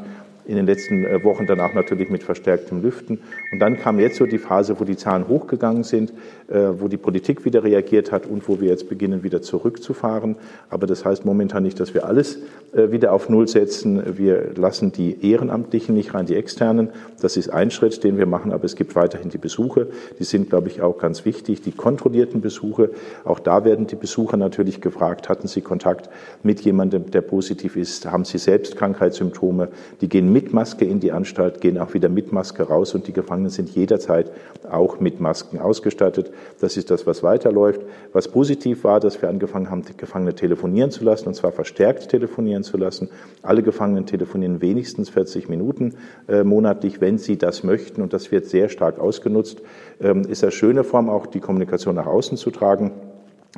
in 0.50 0.56
den 0.56 0.66
letzten 0.66 1.06
äh, 1.06 1.24
Wochen 1.24 1.46
dann 1.46 1.60
auch 1.60 1.76
natürlich 1.76 2.10
mit 2.10 2.24
verstärktem 2.24 2.82
Lüften. 2.82 3.20
Und 3.52 3.60
dann 3.60 3.78
kam 3.78 4.00
jetzt 4.00 4.18
so 4.18 4.26
die 4.26 4.40
Phase, 4.40 4.80
wo 4.80 4.84
die 4.84 4.98
Zahlen 4.98 5.28
hochgegangen 5.28 5.84
sind, 5.84 6.12
äh, 6.48 6.70
wo 6.80 6.88
die 6.88 6.98
Politik 6.98 7.46
wieder 7.46 7.64
reagiert 7.64 8.12
hat 8.12 8.26
und 8.26 8.48
wo 8.50 8.60
wir 8.60 8.70
jetzt 8.70 8.90
beginnen, 8.90 9.22
wieder 9.22 9.44
zurückzufahren. 9.44 10.38
Aber 10.72 10.88
das 10.88 11.06
heißt 11.06 11.24
momentan 11.24 11.62
nicht, 11.62 11.80
dass 11.80 11.94
wir 11.94 12.06
alles 12.06 12.40
äh, 12.74 12.92
wieder 12.92 13.14
auf 13.14 13.30
Null 13.30 13.48
setzen. 13.48 14.18
Wir 14.18 14.56
lassen 14.56 14.92
die 14.92 15.30
Ehrenamtlichen 15.30 15.94
nicht 15.94 16.16
rein, 16.16 16.26
die 16.26 16.36
Externen. 16.36 16.90
Das 17.22 17.38
ist 17.38 17.50
ein 17.50 17.70
Schritt, 17.70 18.04
den 18.04 18.18
wir 18.18 18.26
machen, 18.26 18.52
aber 18.52 18.64
es 18.64 18.76
gibt 18.76 18.96
weiterhin 18.96 19.30
die 19.30 19.38
Besuche. 19.38 19.86
Die 20.18 20.24
sind, 20.24 20.50
glaube 20.50 20.70
ich, 20.70 20.82
auch 20.82 20.98
ganz 20.98 21.26
wichtig. 21.26 21.62
Die 21.62 21.74
kontrollierten 21.74 22.42
Besuche, 22.42 22.90
auch 23.24 23.38
da 23.38 23.66
werden 23.66 23.86
die 23.86 23.96
Besucher 23.96 24.36
natürlich 24.36 24.82
gefragt, 24.82 25.30
hatten 25.30 25.48
sie 25.48 25.62
Kontakt 25.62 26.10
mit 26.42 26.62
jemandem, 26.62 27.12
der 27.12 27.22
positiv 27.22 27.76
ist? 27.76 28.08
Haben 28.08 28.26
sie 28.26 28.40
selbst 28.40 28.78
Krankheitssymptome? 28.78 29.68
Die 30.02 30.10
gehen 30.10 30.34
mit 30.34 30.39
mit 30.40 30.54
Maske 30.54 30.86
in 30.86 31.02
die 31.02 31.12
Anstalt, 31.12 31.60
gehen 31.60 31.78
auch 31.78 31.94
wieder 31.94 32.08
mit 32.08 32.32
Maske 32.32 32.64
raus 32.64 32.96
und 32.96 33.08
die 33.08 33.12
Gefangenen 33.12 33.50
sind 33.50 33.70
jederzeit 33.72 34.32
auch 34.72 35.02
mit 35.02 35.20
Masken 35.20 35.60
ausgestattet. 35.60 36.32
Das 36.62 36.78
ist 36.78 36.90
das, 36.92 37.06
was 37.06 37.24
weiterläuft. 37.24 37.82
Was 38.14 38.30
positiv 38.30 38.86
war, 38.86 39.02
dass 39.02 39.22
wir 39.22 39.28
angefangen 39.28 39.70
haben, 39.70 39.84
die 39.84 39.98
Gefangene 39.98 40.34
telefonieren 40.34 40.92
zu 40.92 41.04
lassen 41.04 41.28
und 41.28 41.34
zwar 41.34 41.52
verstärkt 41.52 42.08
telefonieren 42.08 42.64
zu 42.64 42.78
lassen. 42.78 43.10
Alle 43.42 43.64
Gefangenen 43.64 44.06
telefonieren 44.06 44.62
wenigstens 44.62 45.10
40 45.10 45.50
Minuten 45.50 45.96
äh, 46.30 46.46
monatlich, 46.46 47.02
wenn 47.02 47.18
sie 47.18 47.38
das 47.38 47.66
möchten 47.66 48.02
und 48.02 48.14
das 48.14 48.32
wird 48.32 48.46
sehr 48.46 48.70
stark 48.70 48.98
ausgenutzt. 48.98 49.62
Ähm, 50.00 50.22
ist 50.22 50.42
eine 50.44 50.54
schöne 50.54 50.86
Form 50.86 51.10
auch, 51.10 51.26
die 51.26 51.42
Kommunikation 51.42 51.96
nach 51.96 52.08
außen 52.08 52.38
zu 52.38 52.50
tragen. 52.50 52.94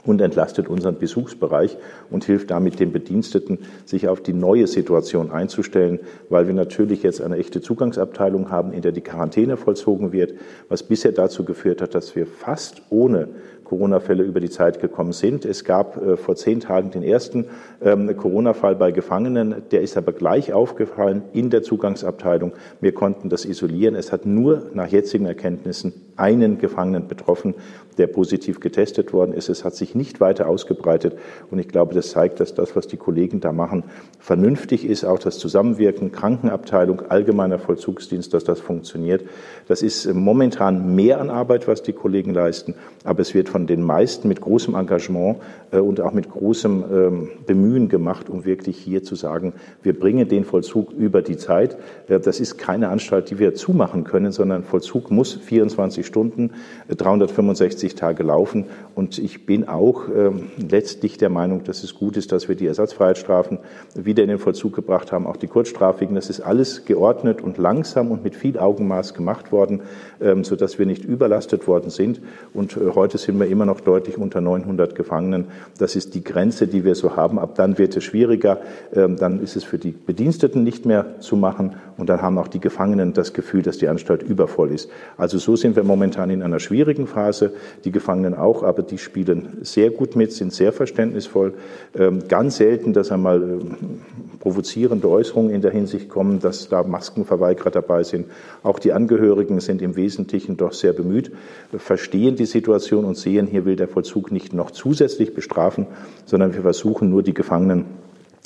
Und 0.06 0.22
entlastet 0.22 0.68
unseren 0.68 0.98
Besuchsbereich 0.98 1.78
und 2.10 2.24
hilft 2.24 2.52
damit 2.52 2.80
den 2.80 2.92
Bediensteten, 2.92 3.60
sich 3.86 4.08
auf 4.08 4.22
die 4.22 4.34
neue 4.34 4.68
Situation 4.68 5.32
einzustellen, 5.32 6.00
weil 6.30 6.48
wir 6.48 6.54
natürlich 6.54 7.04
jetzt 7.04 7.22
eine 7.22 7.38
echte 7.38 7.62
Zugangsabteilung 7.62 8.52
haben, 8.52 8.74
in 8.74 8.82
der 8.82 8.92
die 8.92 9.02
Quarantäne 9.02 9.58
vollzogen 9.58 10.12
wird, 10.12 10.34
was 10.70 10.84
bisher 10.84 11.12
dazu 11.12 11.46
geführt 11.46 11.82
hat, 11.82 11.96
dass 11.96 12.16
wir 12.16 12.26
fast 12.26 12.82
ohne 12.90 13.30
Corona-Fälle 13.72 14.24
über 14.24 14.42
die 14.42 14.50
Zeit 14.50 14.82
gekommen 14.82 15.14
sind. 15.14 15.46
Es 15.46 15.64
gab 15.64 15.96
äh, 15.96 16.18
vor 16.18 16.36
zehn 16.36 16.60
Tagen 16.60 16.92
den 16.92 17.04
ersten 17.04 17.46
ähm, 17.82 18.16
Corona-Fall 18.18 18.76
bei 18.76 18.92
Gefangenen. 18.92 19.64
Der 19.72 19.82
ist 19.82 19.96
aber 19.96 20.12
gleich 20.12 20.52
aufgefallen 20.52 21.22
in 21.32 21.50
der 21.50 21.64
Zugangsabteilung. 21.64 22.52
Wir 22.82 22.94
konnten 22.94 23.30
das 23.30 23.46
isolieren. 23.46 23.96
Es 23.96 24.12
hat 24.12 24.26
nur 24.26 24.70
nach 24.74 24.88
jetzigen 24.88 25.26
Erkenntnissen 25.26 25.94
einen 26.22 26.60
Gefangenen 26.60 27.08
betroffen, 27.08 27.56
der 27.98 28.08
positiv 28.08 28.60
getestet 28.60 29.12
worden 29.12 29.34
ist. 29.34 29.50
Es 29.50 29.66
hat 29.66 29.76
sich 29.76 29.96
nicht 29.96 30.22
weiter 30.22 30.48
ausgebreitet. 30.48 31.18
Und 31.50 31.60
ich 31.60 31.68
glaube, 31.68 31.94
das 31.94 32.12
zeigt, 32.12 32.40
dass 32.40 32.54
das, 32.54 32.76
was 32.76 32.88
die 32.88 32.98
Kollegen 32.98 33.42
da 33.42 33.52
machen, 33.52 33.84
vernünftig 34.20 34.86
ist. 34.86 35.04
Auch 35.04 35.20
das 35.20 35.40
Zusammenwirken, 35.40 36.12
Krankenabteilung, 36.12 37.02
allgemeiner 37.10 37.60
Vollzugsdienst, 37.60 38.34
dass 38.34 38.44
das 38.44 38.60
funktioniert. 38.60 39.24
Das 39.68 39.82
ist 39.82 40.12
momentan 40.14 40.96
mehr 40.96 41.20
an 41.20 41.30
Arbeit, 41.30 41.68
was 41.68 41.84
die 41.84 41.94
Kollegen 41.94 42.34
leisten. 42.34 42.76
Aber 43.04 43.22
es 43.22 43.34
wird 43.34 43.50
von 43.50 43.68
den 43.68 43.82
meisten 43.82 44.28
mit 44.28 44.42
großem 44.42 44.76
Engagement 44.76 45.38
äh, 45.72 45.80
und 45.80 46.02
auch 46.02 46.14
mit 46.14 46.30
großem 46.30 46.84
ähm, 46.92 47.30
Bemühen 47.46 47.90
gemacht, 47.90 48.30
um 48.30 48.46
wirklich 48.46 48.78
hier 48.78 49.04
zu 49.04 49.16
sagen, 49.16 49.54
wir 49.84 50.00
bringen 50.00 50.28
den 50.28 50.46
Vollzug 50.46 50.92
über 50.92 51.22
die 51.22 51.38
Zeit. 51.38 51.78
Äh, 52.08 52.20
das 52.20 52.40
ist 52.40 52.58
keine 52.58 52.90
Anstalt, 52.90 53.30
die 53.32 53.40
wir 53.40 53.54
zumachen 53.56 54.04
können, 54.04 54.32
sondern 54.32 54.64
Vollzug 54.64 55.12
muss 55.12 55.34
24 55.34 56.06
Stunden, 56.06 56.11
365 56.12 57.92
äh, 57.92 57.96
Tage 57.96 58.24
laufen. 58.24 58.66
Und 58.96 59.18
ich 59.18 59.46
bin 59.46 59.68
auch 59.68 60.04
ähm, 60.10 60.50
letztlich 60.58 61.18
der 61.18 61.30
Meinung, 61.30 61.64
dass 61.64 61.84
es 61.84 61.96
gut 61.96 62.18
ist, 62.18 62.32
dass 62.32 62.50
wir 62.50 62.56
die 62.56 62.68
Ersatzfreiheitsstrafen 62.68 63.60
wieder 63.96 64.24
in 64.24 64.30
den 64.30 64.40
Vollzug 64.40 64.76
gebracht 64.76 65.12
haben, 65.12 65.28
auch 65.28 65.38
die 65.38 65.48
kurzstrafigen. 65.48 66.16
Das 66.16 66.30
ist 66.30 66.42
alles 66.42 66.86
geordnet 66.86 67.42
und 67.42 67.58
langsam 67.58 68.12
und 68.12 68.24
mit 68.24 68.36
viel 68.36 68.60
Augenmaß 68.60 69.14
gemacht 69.14 69.52
worden, 69.52 69.82
ähm, 70.20 70.44
sodass 70.44 70.80
wir 70.80 70.86
nicht 70.86 71.06
überlastet 71.06 71.68
worden 71.68 71.90
sind. 71.90 72.22
Und 72.54 72.76
heute 72.76 73.18
sind 73.18 73.40
wir 73.40 73.48
immer 73.48 73.66
noch 73.66 73.80
deutlich 73.80 74.18
unter 74.18 74.42
900 74.42 74.96
Gefangenen. 74.96 75.46
Das 75.78 75.96
ist 75.96 76.14
die 76.16 76.24
Grenze, 76.24 76.68
die 76.68 76.84
wir 76.84 76.96
so 76.96 77.16
haben. 77.16 77.40
Ab 77.40 77.56
dann 77.56 77.78
wird 77.78 77.96
es 77.96 78.04
schwieriger. 78.04 78.62
Ähm, 78.94 79.18
dann 79.18 79.42
ist 79.42 79.56
es 79.56 79.64
für 79.64 79.78
die 79.78 79.92
Bediensteten 79.92 80.64
nicht 80.64 80.86
mehr 80.86 81.20
zu 81.20 81.36
machen. 81.36 81.76
Und 82.02 82.08
dann 82.08 82.24
haben 82.24 82.40
auch 82.40 82.48
die 82.48 82.60
Gefangenen 82.60 83.14
das 83.14 83.32
Gefühl, 83.32 83.62
dass 83.62 83.78
die 83.78 83.88
Anstalt 83.88 84.24
übervoll 84.24 84.72
ist. 84.72 84.90
Also 85.18 85.38
so 85.38 85.56
sind 85.56 85.76
wir 85.76 85.84
momentan 85.84 86.32
in 86.32 86.42
einer 86.42 86.60
schwierigen 86.60 87.06
Phase. 87.06 87.54
Die 87.86 87.92
Gefangenen 87.92 88.34
auch, 88.34 88.64
aber 88.64 88.82
die 88.82 88.98
spielen 88.98 89.60
sehr 89.62 89.92
gut 89.92 90.16
mit, 90.16 90.34
sind 90.34 90.52
sehr 90.52 90.74
verständnisvoll. 90.74 91.54
Ähm, 91.94 92.28
ganz 92.28 92.58
selten, 92.58 92.94
dass 92.94 93.12
einmal 93.12 93.44
ähm, 93.44 94.00
provozierende 94.40 95.08
Äußerungen 95.08 95.52
in 95.52 95.62
der 95.62 95.70
Hinsicht 95.70 96.10
kommen, 96.10 96.40
dass 96.40 96.70
da 96.70 96.82
Maskenverweigerer 96.82 97.70
dabei 97.70 98.02
sind. 98.02 98.26
Auch 98.64 98.80
die 98.80 98.94
Angehörigen 98.94 99.60
sind 99.60 99.84
im 99.84 99.96
Wesentlichen 99.96 100.58
doch 100.58 100.74
sehr 100.74 100.94
bemüht, 100.94 101.32
verstehen 101.78 102.36
die 102.36 102.48
Situation 102.48 103.06
und 103.06 103.16
sehen, 103.16 103.46
hier 103.46 103.66
will 103.66 103.76
der 103.76 103.88
Vollzug 103.88 104.32
nicht 104.32 104.54
noch 104.54 104.72
zusätzlich 104.72 105.36
bestrafen, 105.36 105.86
sondern 106.26 106.56
wir 106.56 106.64
versuchen 106.64 107.12
nur, 107.12 107.22
die 107.22 107.36
Gefangenen 107.36 107.86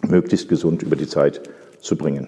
möglichst 0.05 0.49
gesund 0.49 0.83
über 0.83 0.97
die 0.97 1.07
Zeit 1.07 1.39
zu 1.79 1.95
bringen. 1.95 2.27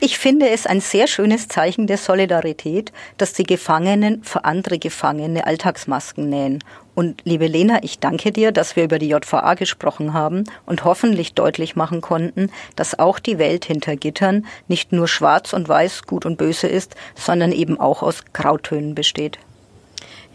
Ich 0.00 0.18
finde 0.18 0.48
es 0.50 0.66
ein 0.66 0.80
sehr 0.80 1.06
schönes 1.06 1.48
Zeichen 1.48 1.86
der 1.86 1.98
Solidarität, 1.98 2.92
dass 3.16 3.32
die 3.32 3.44
Gefangenen 3.44 4.22
für 4.22 4.44
andere 4.44 4.78
Gefangene 4.78 5.46
Alltagsmasken 5.46 6.28
nähen. 6.28 6.62
Und 6.94 7.22
liebe 7.24 7.46
Lena, 7.46 7.82
ich 7.82 7.98
danke 7.98 8.30
dir, 8.30 8.52
dass 8.52 8.76
wir 8.76 8.84
über 8.84 8.98
die 8.98 9.08
JVA 9.08 9.54
gesprochen 9.54 10.12
haben 10.12 10.44
und 10.64 10.84
hoffentlich 10.84 11.34
deutlich 11.34 11.74
machen 11.74 12.00
konnten, 12.00 12.50
dass 12.76 12.98
auch 12.98 13.18
die 13.18 13.38
Welt 13.38 13.64
hinter 13.64 13.96
Gittern 13.96 14.46
nicht 14.68 14.92
nur 14.92 15.08
schwarz 15.08 15.52
und 15.52 15.68
weiß, 15.68 16.04
gut 16.04 16.24
und 16.24 16.36
böse 16.36 16.68
ist, 16.68 16.94
sondern 17.16 17.50
eben 17.50 17.80
auch 17.80 18.02
aus 18.02 18.24
Grautönen 18.32 18.94
besteht. 18.94 19.38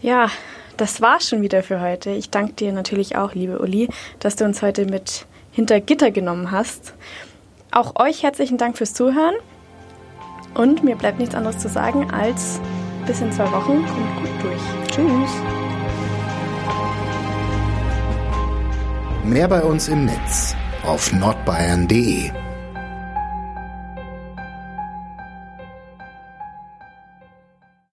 Ja, 0.02 0.30
das 0.76 1.00
war's 1.00 1.28
schon 1.28 1.42
wieder 1.42 1.62
für 1.62 1.80
heute. 1.80 2.10
Ich 2.10 2.30
danke 2.30 2.54
dir 2.54 2.72
natürlich 2.72 3.16
auch, 3.16 3.34
liebe 3.34 3.58
Uli, 3.58 3.88
dass 4.18 4.36
du 4.36 4.44
uns 4.44 4.62
heute 4.62 4.84
mit 4.86 5.26
hinter 5.52 5.80
Gitter 5.80 6.10
genommen 6.10 6.50
hast. 6.50 6.94
Auch 7.72 8.00
euch 8.00 8.22
herzlichen 8.22 8.58
Dank 8.58 8.76
fürs 8.76 8.94
Zuhören. 8.94 9.34
Und 10.54 10.82
mir 10.82 10.96
bleibt 10.96 11.18
nichts 11.18 11.34
anderes 11.34 11.58
zu 11.58 11.68
sagen 11.68 12.10
als 12.10 12.60
bis 13.06 13.20
in 13.20 13.30
zwei 13.32 13.50
Wochen. 13.52 13.86
Kommt 13.86 14.16
gut 14.16 14.42
durch. 14.42 14.60
Tschüss. 14.88 15.30
Mehr 19.24 19.46
bei 19.46 19.62
uns 19.62 19.88
im 19.88 20.06
Netz 20.06 20.56
auf 20.84 21.12
nordbayern.de 21.12 22.30